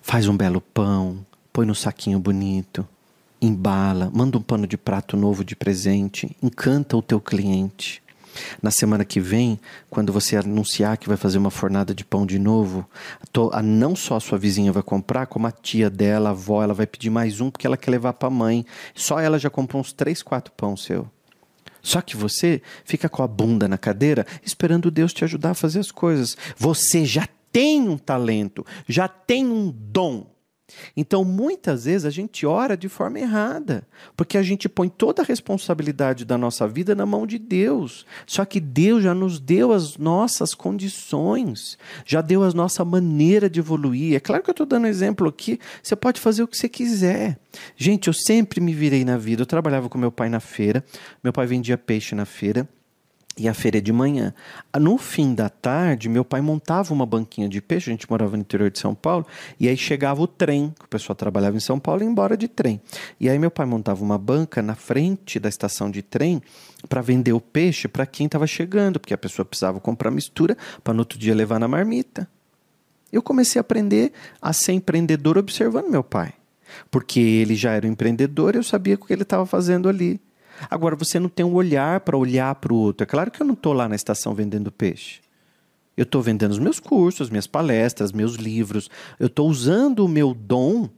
Faz 0.00 0.26
um 0.26 0.34
belo 0.34 0.62
pão, 0.62 1.18
põe 1.52 1.66
no 1.66 1.74
saquinho 1.74 2.18
bonito, 2.18 2.88
embala, 3.42 4.10
manda 4.10 4.38
um 4.38 4.42
pano 4.42 4.66
de 4.66 4.78
prato 4.78 5.18
novo 5.18 5.44
de 5.44 5.54
presente, 5.54 6.34
encanta 6.42 6.96
o 6.96 7.02
teu 7.02 7.20
cliente. 7.20 8.02
Na 8.62 8.70
semana 8.70 9.04
que 9.04 9.20
vem, 9.20 9.58
quando 9.90 10.12
você 10.12 10.36
anunciar 10.36 10.96
que 10.96 11.08
vai 11.08 11.16
fazer 11.16 11.38
uma 11.38 11.50
fornada 11.50 11.94
de 11.94 12.04
pão 12.04 12.26
de 12.26 12.38
novo, 12.38 12.88
a 13.52 13.62
não 13.62 13.94
só 13.94 14.16
a 14.16 14.20
sua 14.20 14.38
vizinha 14.38 14.72
vai 14.72 14.82
comprar, 14.82 15.26
como 15.26 15.46
a 15.46 15.52
tia 15.52 15.90
dela, 15.90 16.30
a 16.30 16.32
avó, 16.32 16.62
ela 16.62 16.74
vai 16.74 16.86
pedir 16.86 17.10
mais 17.10 17.40
um 17.40 17.50
porque 17.50 17.66
ela 17.66 17.76
quer 17.76 17.90
levar 17.90 18.14
para 18.14 18.28
a 18.28 18.30
mãe. 18.30 18.64
Só 18.94 19.20
ela 19.20 19.38
já 19.38 19.50
comprou 19.50 19.80
uns 19.80 19.92
três, 19.92 20.22
quatro 20.22 20.52
pão 20.56 20.76
seu. 20.76 21.08
Só 21.82 22.00
que 22.00 22.16
você 22.16 22.62
fica 22.84 23.08
com 23.08 23.22
a 23.22 23.28
bunda 23.28 23.68
na 23.68 23.76
cadeira 23.76 24.26
esperando 24.42 24.90
Deus 24.90 25.12
te 25.12 25.22
ajudar 25.24 25.50
a 25.50 25.54
fazer 25.54 25.80
as 25.80 25.90
coisas. 25.90 26.36
Você 26.56 27.04
já 27.04 27.28
tem 27.52 27.88
um 27.88 27.98
talento, 27.98 28.64
já 28.88 29.06
tem 29.06 29.46
um 29.46 29.70
dom. 29.70 30.33
Então, 30.96 31.24
muitas 31.24 31.84
vezes 31.84 32.04
a 32.04 32.10
gente 32.10 32.46
ora 32.46 32.76
de 32.76 32.88
forma 32.88 33.18
errada, 33.18 33.86
porque 34.16 34.38
a 34.38 34.42
gente 34.42 34.68
põe 34.68 34.88
toda 34.88 35.22
a 35.22 35.24
responsabilidade 35.24 36.24
da 36.24 36.38
nossa 36.38 36.66
vida 36.66 36.94
na 36.94 37.06
mão 37.06 37.26
de 37.26 37.38
Deus. 37.38 38.06
Só 38.26 38.44
que 38.44 38.60
Deus 38.60 39.02
já 39.02 39.14
nos 39.14 39.38
deu 39.38 39.72
as 39.72 39.96
nossas 39.96 40.54
condições, 40.54 41.78
já 42.04 42.20
deu 42.20 42.42
a 42.42 42.52
nossa 42.52 42.84
maneira 42.84 43.48
de 43.48 43.60
evoluir. 43.60 44.14
É 44.14 44.20
claro 44.20 44.42
que 44.42 44.50
eu 44.50 44.52
estou 44.52 44.66
dando 44.66 44.84
um 44.84 44.88
exemplo 44.88 45.28
aqui, 45.28 45.58
você 45.82 45.96
pode 45.96 46.20
fazer 46.20 46.42
o 46.42 46.48
que 46.48 46.56
você 46.56 46.68
quiser. 46.68 47.38
Gente, 47.76 48.08
eu 48.08 48.14
sempre 48.14 48.60
me 48.60 48.72
virei 48.72 49.04
na 49.04 49.16
vida. 49.16 49.42
Eu 49.42 49.46
trabalhava 49.46 49.88
com 49.88 49.98
meu 49.98 50.12
pai 50.12 50.28
na 50.28 50.40
feira, 50.40 50.84
meu 51.22 51.32
pai 51.32 51.46
vendia 51.46 51.78
peixe 51.78 52.14
na 52.14 52.24
feira. 52.24 52.68
E 53.36 53.48
a 53.48 53.54
feira 53.54 53.82
de 53.82 53.92
manhã. 53.92 54.32
No 54.78 54.96
fim 54.96 55.34
da 55.34 55.48
tarde, 55.48 56.08
meu 56.08 56.24
pai 56.24 56.40
montava 56.40 56.94
uma 56.94 57.04
banquinha 57.04 57.48
de 57.48 57.60
peixe, 57.60 57.90
a 57.90 57.92
gente 57.92 58.08
morava 58.08 58.36
no 58.36 58.42
interior 58.42 58.70
de 58.70 58.78
São 58.78 58.94
Paulo, 58.94 59.26
e 59.58 59.68
aí 59.68 59.76
chegava 59.76 60.22
o 60.22 60.26
trem, 60.26 60.72
que 60.78 60.84
o 60.84 60.88
pessoal 60.88 61.16
trabalhava 61.16 61.56
em 61.56 61.60
São 61.60 61.80
Paulo 61.80 62.02
e 62.02 62.04
ia 62.04 62.10
embora 62.10 62.36
de 62.36 62.46
trem. 62.46 62.80
E 63.18 63.28
aí 63.28 63.36
meu 63.36 63.50
pai 63.50 63.66
montava 63.66 64.04
uma 64.04 64.16
banca 64.16 64.62
na 64.62 64.76
frente 64.76 65.40
da 65.40 65.48
estação 65.48 65.90
de 65.90 66.00
trem 66.00 66.40
para 66.88 67.02
vender 67.02 67.32
o 67.32 67.40
peixe 67.40 67.88
para 67.88 68.06
quem 68.06 68.26
estava 68.26 68.46
chegando, 68.46 69.00
porque 69.00 69.14
a 69.14 69.18
pessoa 69.18 69.44
precisava 69.44 69.80
comprar 69.80 70.12
mistura 70.12 70.56
para 70.84 70.94
no 70.94 71.00
outro 71.00 71.18
dia 71.18 71.34
levar 71.34 71.58
na 71.58 71.66
marmita. 71.66 72.28
Eu 73.12 73.22
comecei 73.22 73.58
a 73.58 73.62
aprender 73.62 74.12
a 74.40 74.52
ser 74.52 74.72
empreendedor 74.72 75.38
observando 75.38 75.88
meu 75.88 76.04
pai. 76.04 76.34
Porque 76.90 77.20
ele 77.20 77.54
já 77.54 77.72
era 77.72 77.86
um 77.86 77.90
empreendedor, 77.90 78.56
eu 78.56 78.62
sabia 78.62 78.94
o 78.94 78.98
que 78.98 79.12
ele 79.12 79.22
estava 79.22 79.46
fazendo 79.46 79.88
ali. 79.88 80.20
Agora, 80.70 80.96
você 80.96 81.18
não 81.18 81.28
tem 81.28 81.44
um 81.44 81.54
olhar 81.54 82.00
para 82.00 82.16
olhar 82.16 82.54
para 82.56 82.72
o 82.72 82.76
outro. 82.76 83.04
É 83.04 83.06
claro 83.06 83.30
que 83.30 83.40
eu 83.40 83.46
não 83.46 83.54
estou 83.54 83.72
lá 83.72 83.88
na 83.88 83.94
estação 83.94 84.34
vendendo 84.34 84.70
peixe. 84.70 85.20
Eu 85.96 86.02
estou 86.02 86.20
vendendo 86.20 86.50
os 86.50 86.58
meus 86.58 86.80
cursos, 86.80 87.30
minhas 87.30 87.46
palestras, 87.46 88.12
meus 88.12 88.34
livros. 88.34 88.90
Eu 89.18 89.28
estou 89.28 89.48
usando 89.48 90.04
o 90.04 90.08
meu 90.08 90.34
dom 90.34 90.88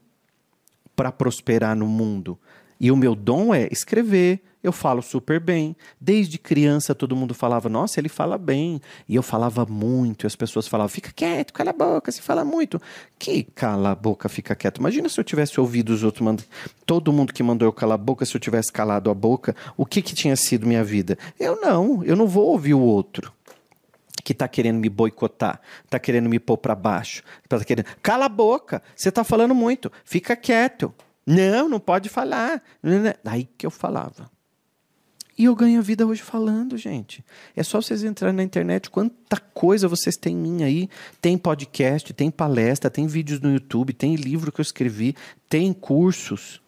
para 0.94 1.12
prosperar 1.12 1.76
no 1.76 1.86
mundo. 1.86 2.38
E 2.78 2.90
o 2.90 2.96
meu 2.96 3.14
dom 3.14 3.54
é 3.54 3.68
escrever, 3.70 4.42
eu 4.66 4.72
falo 4.72 5.00
super 5.00 5.38
bem. 5.38 5.76
Desde 6.00 6.38
criança 6.38 6.94
todo 6.94 7.14
mundo 7.14 7.32
falava, 7.34 7.68
nossa, 7.68 8.00
ele 8.00 8.08
fala 8.08 8.36
bem. 8.36 8.80
E 9.08 9.14
eu 9.14 9.22
falava 9.22 9.64
muito, 9.64 10.24
e 10.24 10.26
as 10.26 10.34
pessoas 10.34 10.66
falavam, 10.66 10.88
fica 10.88 11.12
quieto, 11.14 11.52
cala 11.52 11.70
a 11.70 11.72
boca, 11.72 12.10
você 12.10 12.20
fala 12.20 12.44
muito. 12.44 12.80
Que 13.18 13.44
cala 13.44 13.92
a 13.92 13.94
boca, 13.94 14.28
fica 14.28 14.54
quieto. 14.54 14.78
Imagina 14.78 15.08
se 15.08 15.20
eu 15.20 15.24
tivesse 15.24 15.60
ouvido 15.60 15.90
os 15.90 16.02
outros, 16.02 16.22
mand... 16.22 16.38
todo 16.84 17.12
mundo 17.12 17.32
que 17.32 17.42
mandou 17.42 17.66
eu 17.66 17.72
calar 17.72 17.94
a 17.94 17.98
boca, 17.98 18.26
se 18.26 18.36
eu 18.36 18.40
tivesse 18.40 18.72
calado 18.72 19.08
a 19.08 19.14
boca, 19.14 19.54
o 19.76 19.86
que, 19.86 20.02
que 20.02 20.14
tinha 20.14 20.34
sido 20.34 20.66
minha 20.66 20.82
vida? 20.82 21.16
Eu 21.38 21.60
não, 21.60 22.02
eu 22.04 22.16
não 22.16 22.26
vou 22.26 22.46
ouvir 22.46 22.74
o 22.74 22.80
outro 22.80 23.32
que 24.24 24.32
está 24.32 24.48
querendo 24.48 24.80
me 24.80 24.88
boicotar, 24.88 25.60
está 25.84 26.00
querendo 26.00 26.28
me 26.28 26.40
pôr 26.40 26.58
para 26.58 26.74
baixo, 26.74 27.22
tá 27.48 27.60
querendo. 27.64 27.86
Cala 28.02 28.24
a 28.24 28.28
boca, 28.28 28.82
você 28.96 29.10
está 29.10 29.22
falando 29.22 29.54
muito, 29.54 29.92
fica 30.04 30.34
quieto. 30.34 30.92
Não, 31.26 31.68
não 31.68 31.80
pode 31.80 32.08
falar. 32.08 32.62
Aí 33.24 33.48
que 33.58 33.66
eu 33.66 33.70
falava. 33.70 34.30
E 35.38 35.44
eu 35.44 35.54
ganho 35.54 35.78
a 35.78 35.82
vida 35.82 36.06
hoje 36.06 36.22
falando, 36.22 36.78
gente. 36.78 37.22
É 37.54 37.62
só 37.62 37.82
vocês 37.82 38.02
entrarem 38.02 38.36
na 38.36 38.42
internet, 38.42 38.88
quanta 38.88 39.36
coisa 39.36 39.86
vocês 39.86 40.16
têm 40.16 40.34
em 40.34 40.40
mim 40.40 40.62
aí. 40.62 40.88
Tem 41.20 41.36
podcast, 41.36 42.14
tem 42.14 42.30
palestra, 42.30 42.88
tem 42.88 43.06
vídeos 43.06 43.40
no 43.40 43.52
YouTube, 43.52 43.92
tem 43.92 44.14
livro 44.14 44.50
que 44.50 44.60
eu 44.60 44.62
escrevi, 44.62 45.14
tem 45.46 45.74
cursos. 45.74 46.62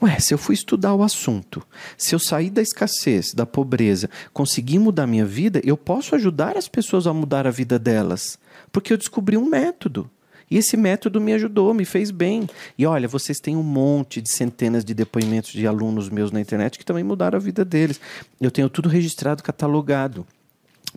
Ué, 0.00 0.18
se 0.20 0.32
eu 0.32 0.38
fui 0.38 0.54
estudar 0.54 0.94
o 0.94 1.02
assunto, 1.02 1.66
se 1.98 2.14
eu 2.14 2.18
sair 2.18 2.48
da 2.48 2.62
escassez, 2.62 3.34
da 3.34 3.44
pobreza, 3.44 4.08
conseguir 4.32 4.78
mudar 4.78 5.06
minha 5.06 5.26
vida, 5.26 5.60
eu 5.64 5.76
posso 5.76 6.14
ajudar 6.14 6.56
as 6.56 6.68
pessoas 6.68 7.06
a 7.06 7.12
mudar 7.12 7.46
a 7.46 7.50
vida 7.50 7.78
delas, 7.78 8.38
porque 8.72 8.92
eu 8.92 8.96
descobri 8.96 9.36
um 9.36 9.44
método. 9.44 10.08
E 10.50 10.56
esse 10.56 10.76
método 10.76 11.20
me 11.20 11.32
ajudou, 11.32 11.72
me 11.72 11.84
fez 11.84 12.10
bem. 12.10 12.48
E 12.76 12.84
olha, 12.84 13.06
vocês 13.06 13.38
têm 13.38 13.56
um 13.56 13.62
monte 13.62 14.20
de 14.20 14.32
centenas 14.32 14.84
de 14.84 14.92
depoimentos 14.92 15.52
de 15.52 15.66
alunos 15.66 16.08
meus 16.08 16.32
na 16.32 16.40
internet 16.40 16.78
que 16.78 16.84
também 16.84 17.04
mudaram 17.04 17.36
a 17.36 17.40
vida 17.40 17.64
deles. 17.64 18.00
Eu 18.40 18.50
tenho 18.50 18.68
tudo 18.68 18.88
registrado, 18.88 19.42
catalogado. 19.42 20.26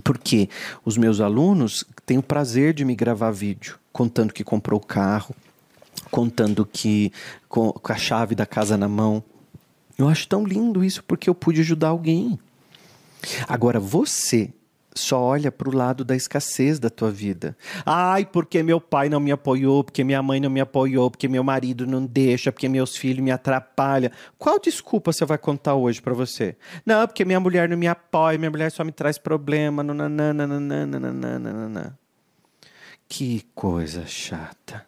Porque 0.04 0.50
os 0.84 0.98
meus 0.98 1.20
alunos 1.20 1.86
têm 2.04 2.18
o 2.18 2.24
prazer 2.24 2.74
de 2.74 2.84
me 2.84 2.96
gravar 2.96 3.30
vídeo, 3.30 3.78
contando 3.92 4.34
que 4.34 4.44
comprou 4.44 4.80
o 4.80 4.86
carro, 4.86 5.36
contando 6.10 6.66
que 6.66 7.12
com, 7.48 7.76
a 7.84 7.96
chave 7.96 8.34
da 8.34 8.48
casa 8.48 8.76
na 8.76 8.88
mão. 8.88 9.24
Eu 9.96 10.10
acho 10.10 10.28
tão 10.28 10.44
lindo 10.44 10.84
isso 10.84 11.04
porque 11.04 11.30
eu 11.30 11.36
pude 11.36 11.62
ajudar 11.62 11.90
alguém. 11.90 12.40
Agora 13.48 13.80
você 13.80 14.52
só 14.96 15.20
olha 15.20 15.52
para 15.52 15.70
o 15.70 15.76
lado 15.76 16.04
da 16.04 16.16
escassez 16.16 16.80
da 16.80 16.90
tua 16.90 17.12
vida. 17.12 17.58
Ai, 17.86 18.26
porque 18.26 18.64
meu 18.64 18.80
pai 18.80 19.10
não 19.10 19.20
me 19.20 19.32
apoiou, 19.32 19.84
porque 19.84 20.04
minha 20.04 20.22
mãe 20.22 20.40
não 20.40 20.50
me 20.50 20.62
apoiou, 20.62 21.10
porque 21.10 21.28
meu 21.28 21.44
marido 21.44 21.86
não 21.88 22.06
deixa, 22.06 22.52
porque 22.52 22.70
meus 22.70 22.96
filhos 22.96 23.24
me 23.24 23.32
atrapalham. 23.32 24.12
Qual 24.38 24.60
desculpa 24.60 25.12
você 25.12 25.26
vai 25.26 25.38
contar 25.38 25.76
hoje 25.76 26.02
para 26.02 26.14
você? 26.14 26.56
Não, 26.86 27.08
porque 27.08 27.26
minha 27.26 27.40
mulher 27.40 27.68
não 27.70 27.78
me 27.78 27.88
apoia, 27.88 28.38
minha 28.38 28.52
mulher 28.52 28.72
só 28.72 28.84
me 28.84 28.92
traz 28.92 29.18
problema. 29.18 29.84
Nananana. 29.84 30.28
Que 33.08 33.46
coisa 33.54 34.06
chata. 34.06 34.86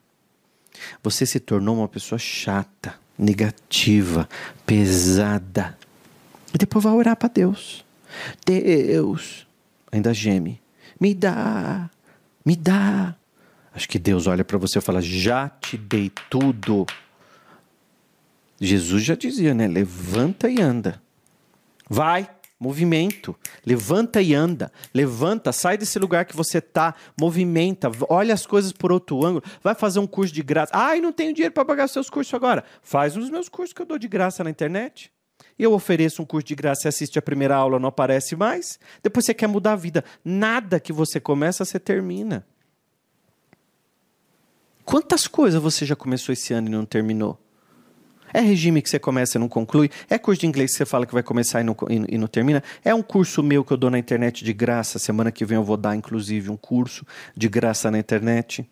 Você 1.03 1.25
se 1.25 1.39
tornou 1.39 1.77
uma 1.77 1.87
pessoa 1.87 2.19
chata, 2.19 2.95
negativa, 3.17 4.27
pesada. 4.65 5.77
E 6.53 6.57
depois 6.57 6.83
vai 6.83 6.93
orar 6.93 7.15
para 7.15 7.29
Deus. 7.29 7.85
Deus, 8.45 9.44
ainda 9.95 10.13
geme. 10.13 10.61
Me 10.99 11.13
dá, 11.13 11.89
me 12.45 12.55
dá. 12.55 13.15
Acho 13.73 13.89
que 13.89 13.99
Deus 13.99 14.27
olha 14.27 14.43
para 14.45 14.57
você 14.57 14.79
e 14.79 14.81
fala: 14.81 15.01
Já 15.01 15.49
te 15.49 15.77
dei 15.77 16.11
tudo. 16.29 16.85
Jesus 18.59 19.03
já 19.03 19.15
dizia, 19.15 19.53
né? 19.53 19.67
Levanta 19.67 20.49
e 20.49 20.61
anda. 20.61 21.01
Vai, 21.89 22.29
movimento. 22.57 23.35
Levanta 23.65 24.21
e 24.21 24.33
anda. 24.33 24.71
Levanta, 24.93 25.51
sai 25.51 25.77
desse 25.77 25.99
lugar 25.99 26.23
que 26.23 26.35
você 26.35 26.61
tá, 26.61 26.95
movimenta, 27.19 27.91
olha 28.09 28.33
as 28.33 28.45
coisas 28.45 28.71
por 28.71 28.93
outro 28.93 29.25
ângulo. 29.25 29.43
Vai 29.61 29.75
fazer 29.75 29.99
um 29.99 30.07
curso 30.07 30.33
de 30.33 30.41
graça. 30.41 30.71
Ai, 30.73 31.01
não 31.01 31.11
tenho 31.11 31.33
dinheiro 31.33 31.53
para 31.53 31.65
pagar 31.65 31.89
seus 31.89 32.09
cursos 32.09 32.33
agora. 32.33 32.63
Faz 32.81 33.17
os 33.17 33.29
meus 33.29 33.49
cursos 33.49 33.73
que 33.73 33.81
eu 33.81 33.85
dou 33.85 33.99
de 33.99 34.07
graça 34.07 34.41
na 34.43 34.49
internet. 34.49 35.11
Eu 35.57 35.73
ofereço 35.73 36.21
um 36.21 36.25
curso 36.25 36.47
de 36.47 36.55
graça, 36.55 36.81
você 36.81 36.87
assiste 36.89 37.17
a 37.17 37.21
primeira 37.21 37.55
aula, 37.55 37.79
não 37.79 37.89
aparece 37.89 38.35
mais. 38.35 38.77
Depois 39.01 39.25
você 39.25 39.33
quer 39.33 39.47
mudar 39.47 39.73
a 39.73 39.77
vida. 39.77 40.03
Nada 40.23 40.79
que 40.79 40.91
você 40.91 41.19
começa, 41.19 41.63
você 41.63 41.79
termina. 41.79 42.45
Quantas 44.83 45.27
coisas 45.27 45.61
você 45.61 45.85
já 45.85 45.95
começou 45.95 46.33
esse 46.33 46.53
ano 46.53 46.67
e 46.67 46.71
não 46.71 46.85
terminou? 46.85 47.39
É 48.33 48.41
regime 48.41 48.81
que 48.81 48.89
você 48.89 48.99
começa 48.99 49.37
e 49.37 49.39
não 49.39 49.47
conclui? 49.47 49.89
É 50.09 50.17
curso 50.17 50.41
de 50.41 50.47
inglês 50.47 50.71
que 50.71 50.77
você 50.77 50.85
fala 50.85 51.05
que 51.05 51.13
vai 51.13 51.23
começar 51.23 51.61
e 51.61 51.63
não, 51.63 51.75
e, 51.89 52.15
e 52.15 52.17
não 52.17 52.27
termina? 52.27 52.61
É 52.83 52.93
um 52.93 53.01
curso 53.01 53.41
meu 53.41 53.63
que 53.63 53.71
eu 53.71 53.77
dou 53.77 53.89
na 53.89 53.97
internet 53.97 54.43
de 54.43 54.51
graça? 54.51 54.99
Semana 54.99 55.31
que 55.31 55.45
vem 55.45 55.55
eu 55.55 55.63
vou 55.63 55.77
dar, 55.77 55.95
inclusive, 55.95 56.49
um 56.49 56.57
curso 56.57 57.05
de 57.35 57.47
graça 57.47 57.89
na 57.89 57.97
internet. 57.97 58.69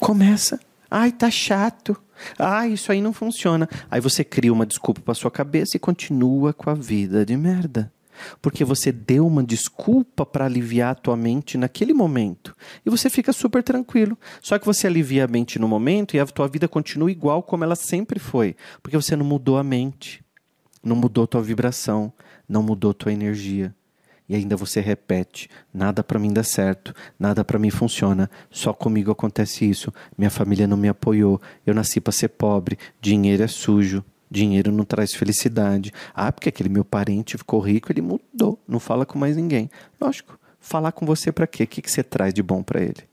Começa. 0.00 0.58
Ai, 0.90 1.12
tá 1.12 1.30
chato. 1.30 1.96
Ah, 2.38 2.66
isso 2.66 2.90
aí 2.90 3.00
não 3.00 3.12
funciona. 3.12 3.68
Aí 3.90 4.00
você 4.00 4.24
cria 4.24 4.52
uma 4.52 4.66
desculpa 4.66 5.00
para 5.00 5.14
sua 5.14 5.30
cabeça 5.30 5.76
e 5.76 5.80
continua 5.80 6.52
com 6.52 6.70
a 6.70 6.74
vida 6.74 7.24
de 7.24 7.36
merda. 7.36 7.92
Porque 8.42 8.64
você 8.64 8.90
deu 8.90 9.26
uma 9.26 9.44
desculpa 9.44 10.26
para 10.26 10.44
aliviar 10.44 10.92
a 10.92 10.94
tua 10.94 11.16
mente 11.16 11.56
naquele 11.56 11.92
momento. 11.92 12.54
E 12.84 12.90
você 12.90 13.08
fica 13.08 13.32
super 13.32 13.62
tranquilo. 13.62 14.18
Só 14.42 14.58
que 14.58 14.66
você 14.66 14.86
alivia 14.86 15.24
a 15.24 15.28
mente 15.28 15.58
no 15.58 15.68
momento 15.68 16.16
e 16.16 16.20
a 16.20 16.26
tua 16.26 16.48
vida 16.48 16.66
continua 16.66 17.10
igual 17.10 17.42
como 17.42 17.64
ela 17.64 17.76
sempre 17.76 18.18
foi. 18.18 18.56
Porque 18.82 18.96
você 18.96 19.14
não 19.14 19.24
mudou 19.24 19.56
a 19.56 19.62
mente. 19.62 20.24
Não 20.82 20.96
mudou 20.96 21.26
tua 21.26 21.42
vibração. 21.42 22.12
Não 22.48 22.62
mudou 22.62 22.92
tua 22.92 23.12
energia. 23.12 23.74
E 24.28 24.34
ainda 24.34 24.56
você 24.56 24.80
repete: 24.80 25.48
nada 25.72 26.04
para 26.04 26.18
mim 26.18 26.32
dá 26.32 26.42
certo, 26.42 26.94
nada 27.18 27.44
para 27.44 27.58
mim 27.58 27.70
funciona, 27.70 28.30
só 28.50 28.72
comigo 28.72 29.10
acontece 29.10 29.68
isso. 29.68 29.92
Minha 30.16 30.30
família 30.30 30.66
não 30.66 30.76
me 30.76 30.88
apoiou, 30.88 31.40
eu 31.66 31.74
nasci 31.74 32.00
para 32.00 32.12
ser 32.12 32.28
pobre, 32.28 32.78
dinheiro 33.00 33.42
é 33.42 33.48
sujo. 33.48 34.04
Dinheiro 34.30 34.70
não 34.70 34.84
traz 34.84 35.14
felicidade. 35.14 35.90
Ah, 36.14 36.30
porque 36.30 36.50
aquele 36.50 36.68
meu 36.68 36.84
parente 36.84 37.38
ficou 37.38 37.60
rico, 37.60 37.90
ele 37.90 38.02
mudou, 38.02 38.62
não 38.68 38.78
fala 38.78 39.06
com 39.06 39.18
mais 39.18 39.38
ninguém. 39.38 39.70
Lógico, 39.98 40.38
falar 40.60 40.92
com 40.92 41.06
você 41.06 41.32
para 41.32 41.46
quê? 41.46 41.64
O 41.64 41.66
que, 41.66 41.80
que 41.80 41.90
você 41.90 42.02
traz 42.02 42.34
de 42.34 42.42
bom 42.42 42.62
para 42.62 42.82
ele? 42.82 43.08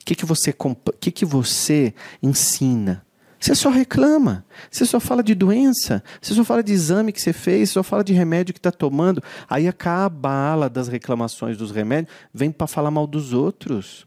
O 0.00 0.04
que, 0.06 0.14
que, 0.14 0.24
você, 0.24 0.54
que, 0.98 1.10
que 1.10 1.26
você 1.26 1.92
ensina? 2.22 3.04
Você 3.40 3.54
só 3.54 3.70
reclama, 3.70 4.44
você 4.68 4.84
só 4.84 4.98
fala 4.98 5.22
de 5.22 5.34
doença, 5.34 6.02
você 6.20 6.34
só 6.34 6.42
fala 6.42 6.62
de 6.62 6.72
exame 6.72 7.12
que 7.12 7.20
você 7.20 7.32
fez, 7.32 7.70
só 7.70 7.84
fala 7.84 8.02
de 8.02 8.12
remédio 8.12 8.52
que 8.52 8.58
está 8.58 8.72
tomando. 8.72 9.22
Aí 9.48 9.68
acaba 9.68 10.28
a 10.28 10.52
ala 10.52 10.68
das 10.68 10.88
reclamações 10.88 11.56
dos 11.56 11.70
remédios, 11.70 12.12
vem 12.34 12.50
para 12.50 12.66
falar 12.66 12.90
mal 12.90 13.06
dos 13.06 13.32
outros. 13.32 14.06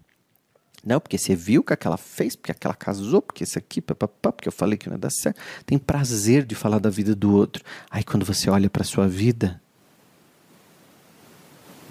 Não, 0.84 1.00
porque 1.00 1.18
você 1.18 1.36
viu 1.36 1.64
que 1.64 1.72
aquela 1.72 1.96
fez, 1.96 2.36
porque 2.36 2.52
aquela 2.52 2.74
casou, 2.74 3.22
porque 3.22 3.44
isso 3.44 3.58
aqui, 3.58 3.80
papapá, 3.80 4.32
porque 4.32 4.48
eu 4.48 4.52
falei 4.52 4.78
que 4.78 4.88
não 4.88 4.96
ia 4.96 5.00
dar 5.00 5.12
certo. 5.12 5.40
Tem 5.66 5.78
prazer 5.78 6.44
de 6.44 6.56
falar 6.56 6.80
da 6.80 6.90
vida 6.90 7.16
do 7.16 7.34
outro. 7.34 7.64
Aí 7.90 8.04
quando 8.04 8.26
você 8.26 8.50
olha 8.50 8.70
para 8.70 8.82
a 8.82 8.86
sua 8.86 9.08
vida, 9.08 9.62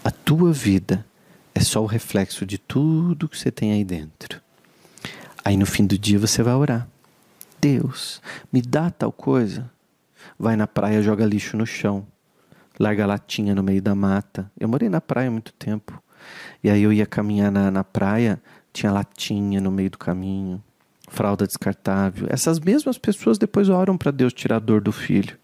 a 0.04 0.10
tua 0.10 0.52
vida 0.52 1.06
é 1.54 1.60
só 1.60 1.80
o 1.82 1.86
reflexo 1.86 2.44
de 2.44 2.58
tudo 2.58 3.28
que 3.28 3.38
você 3.38 3.50
tem 3.50 3.72
aí 3.72 3.84
dentro. 3.84 4.40
Aí 5.44 5.56
no 5.56 5.66
fim 5.66 5.86
do 5.86 5.96
dia 5.96 6.18
você 6.18 6.42
vai 6.42 6.54
orar. 6.54 6.89
Deus, 7.60 8.22
me 8.52 8.62
dá 8.62 8.90
tal 8.90 9.12
coisa. 9.12 9.70
Vai 10.38 10.56
na 10.56 10.66
praia, 10.66 11.02
joga 11.02 11.24
lixo 11.24 11.56
no 11.56 11.66
chão. 11.66 12.06
Larga 12.78 13.06
latinha 13.06 13.54
no 13.54 13.62
meio 13.62 13.82
da 13.82 13.94
mata. 13.94 14.50
Eu 14.58 14.68
morei 14.68 14.88
na 14.88 15.00
praia 15.00 15.30
muito 15.30 15.52
tempo. 15.52 16.02
E 16.62 16.70
aí 16.70 16.82
eu 16.82 16.92
ia 16.92 17.06
caminhar 17.06 17.50
na, 17.50 17.70
na 17.70 17.84
praia, 17.84 18.40
tinha 18.72 18.92
latinha 18.92 19.60
no 19.60 19.70
meio 19.70 19.90
do 19.90 19.98
caminho, 19.98 20.62
fralda 21.08 21.46
descartável. 21.46 22.26
Essas 22.30 22.58
mesmas 22.60 22.98
pessoas 22.98 23.38
depois 23.38 23.68
oram 23.68 23.96
para 23.96 24.10
Deus 24.10 24.32
tirar 24.32 24.56
a 24.56 24.60
dor 24.60 24.80
do 24.80 24.92
filho. 24.92 25.36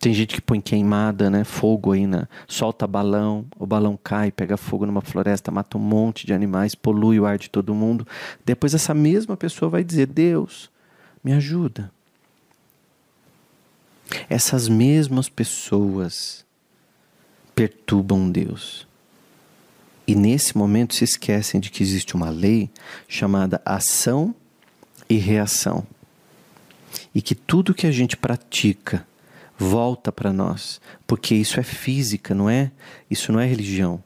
Tem 0.00 0.14
gente 0.14 0.36
que 0.36 0.40
põe 0.40 0.62
queimada, 0.62 1.28
né? 1.28 1.44
Fogo 1.44 1.92
aí, 1.92 2.06
né? 2.06 2.26
solta 2.48 2.86
balão, 2.86 3.44
o 3.58 3.66
balão 3.66 3.98
cai, 4.02 4.32
pega 4.32 4.56
fogo 4.56 4.86
numa 4.86 5.02
floresta, 5.02 5.50
mata 5.50 5.76
um 5.76 5.80
monte 5.80 6.26
de 6.26 6.32
animais, 6.32 6.74
polui 6.74 7.20
o 7.20 7.26
ar 7.26 7.36
de 7.36 7.50
todo 7.50 7.74
mundo. 7.74 8.06
Depois 8.42 8.72
essa 8.72 8.94
mesma 8.94 9.36
pessoa 9.36 9.70
vai 9.70 9.84
dizer: 9.84 10.06
Deus, 10.06 10.70
me 11.22 11.34
ajuda. 11.34 11.92
Essas 14.26 14.68
mesmas 14.68 15.28
pessoas 15.28 16.46
perturbam 17.54 18.30
Deus. 18.30 18.88
E 20.06 20.14
nesse 20.14 20.56
momento 20.56 20.94
se 20.94 21.04
esquecem 21.04 21.60
de 21.60 21.70
que 21.70 21.82
existe 21.82 22.14
uma 22.14 22.30
lei 22.30 22.70
chamada 23.06 23.60
ação 23.66 24.34
e 25.10 25.16
reação. 25.16 25.86
E 27.14 27.20
que 27.20 27.34
tudo 27.34 27.74
que 27.74 27.86
a 27.86 27.92
gente 27.92 28.16
pratica 28.16 29.06
volta 29.62 30.10
para 30.10 30.32
nós, 30.32 30.80
porque 31.06 31.34
isso 31.34 31.60
é 31.60 31.62
física, 31.62 32.34
não 32.34 32.48
é? 32.48 32.70
Isso 33.10 33.32
não 33.32 33.40
é 33.40 33.46
religião. 33.46 34.02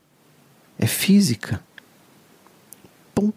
É 0.79 0.87
física. 0.87 1.63
Pum. 3.15 3.33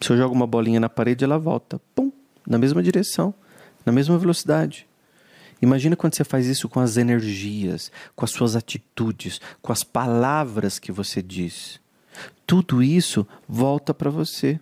Se 0.00 0.10
eu 0.10 0.16
jogo 0.16 0.34
uma 0.34 0.46
bolinha 0.46 0.78
na 0.80 0.88
parede, 0.88 1.24
ela 1.24 1.38
volta. 1.38 1.80
Pum. 1.94 2.12
Na 2.46 2.58
mesma 2.58 2.82
direção, 2.82 3.34
na 3.84 3.92
mesma 3.92 4.16
velocidade. 4.16 4.86
Imagina 5.60 5.96
quando 5.96 6.14
você 6.14 6.24
faz 6.24 6.46
isso 6.46 6.68
com 6.68 6.80
as 6.80 6.96
energias, 6.96 7.90
com 8.14 8.24
as 8.24 8.30
suas 8.30 8.54
atitudes, 8.54 9.40
com 9.60 9.72
as 9.72 9.82
palavras 9.82 10.78
que 10.78 10.92
você 10.92 11.20
diz 11.20 11.80
tudo 12.48 12.82
isso 12.82 13.26
volta 13.46 13.92
para 13.92 14.08
você. 14.08 14.58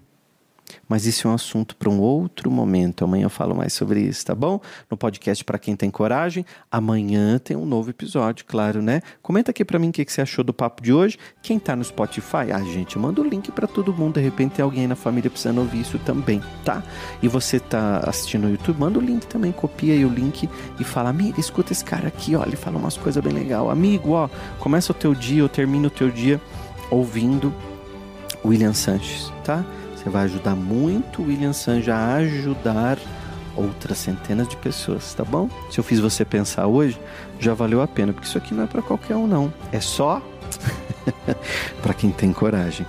Mas 0.88 1.06
isso 1.06 1.26
é 1.26 1.30
um 1.30 1.34
assunto 1.34 1.76
para 1.76 1.88
um 1.88 2.00
outro 2.00 2.50
momento. 2.50 3.04
Amanhã 3.04 3.24
eu 3.24 3.30
falo 3.30 3.54
mais 3.54 3.72
sobre 3.72 4.00
isso, 4.00 4.24
tá 4.24 4.34
bom? 4.34 4.60
No 4.90 4.96
podcast 4.96 5.44
para 5.44 5.58
quem 5.58 5.74
tem 5.74 5.90
coragem. 5.90 6.44
Amanhã 6.70 7.38
tem 7.38 7.56
um 7.56 7.66
novo 7.66 7.90
episódio, 7.90 8.44
claro, 8.46 8.82
né? 8.82 9.00
Comenta 9.22 9.50
aqui 9.50 9.64
para 9.64 9.78
mim 9.78 9.88
o 9.88 9.92
que, 9.92 10.04
você 10.06 10.20
achou 10.20 10.44
do 10.44 10.52
papo 10.52 10.82
de 10.82 10.92
hoje. 10.92 11.18
Quem 11.42 11.58
tá 11.58 11.74
no 11.74 11.84
Spotify, 11.84 12.52
a 12.52 12.60
gente 12.60 12.98
manda 12.98 13.20
o 13.20 13.24
link 13.24 13.50
para 13.52 13.66
todo 13.66 13.92
mundo. 13.92 14.14
De 14.14 14.20
repente 14.20 14.56
tem 14.56 14.62
alguém 14.62 14.86
na 14.86 14.96
família 14.96 15.30
precisando 15.30 15.58
ouvir 15.58 15.80
isso 15.80 15.98
também, 15.98 16.42
tá? 16.64 16.82
E 17.22 17.28
você 17.28 17.58
tá 17.58 17.98
assistindo 18.06 18.44
no 18.44 18.50
YouTube, 18.50 18.78
manda 18.78 18.98
o 18.98 19.02
link 19.02 19.26
também, 19.26 19.52
copia 19.52 19.94
aí 19.94 20.04
o 20.04 20.08
link 20.08 20.48
e 20.78 20.84
fala: 20.84 21.10
"Amigo, 21.10 21.40
escuta 21.40 21.72
esse 21.72 21.84
cara 21.84 22.08
aqui, 22.08 22.34
ó, 22.36 22.44
ele 22.44 22.56
fala 22.56 22.78
umas 22.78 22.96
coisas 22.96 23.22
bem 23.22 23.32
legal. 23.32 23.70
Amigo, 23.70 24.12
ó, 24.12 24.28
começa 24.58 24.92
o 24.92 24.94
teu 24.94 25.14
dia 25.14 25.42
ou 25.42 25.48
termina 25.48 25.88
o 25.88 25.90
teu 25.90 26.10
dia 26.10 26.40
ouvindo 26.90 27.52
William 28.44 28.72
Sanches, 28.72 29.32
tá? 29.44 29.64
Você 30.06 30.10
vai 30.10 30.22
ajudar 30.22 30.54
muito 30.54 31.20
o 31.20 31.26
William 31.26 31.52
Sanches 31.52 31.88
a 31.88 32.14
ajudar 32.14 32.96
outras 33.56 33.98
centenas 33.98 34.46
de 34.46 34.56
pessoas, 34.56 35.12
tá 35.12 35.24
bom? 35.24 35.50
Se 35.68 35.80
eu 35.80 35.82
fiz 35.82 35.98
você 35.98 36.24
pensar 36.24 36.68
hoje, 36.68 36.96
já 37.40 37.54
valeu 37.54 37.82
a 37.82 37.88
pena, 37.88 38.12
porque 38.12 38.28
isso 38.28 38.38
aqui 38.38 38.54
não 38.54 38.62
é 38.62 38.66
para 38.68 38.80
qualquer 38.80 39.16
um 39.16 39.26
não. 39.26 39.52
É 39.72 39.80
só 39.80 40.22
para 41.82 41.92
quem 41.92 42.12
tem 42.12 42.32
coragem. 42.32 42.86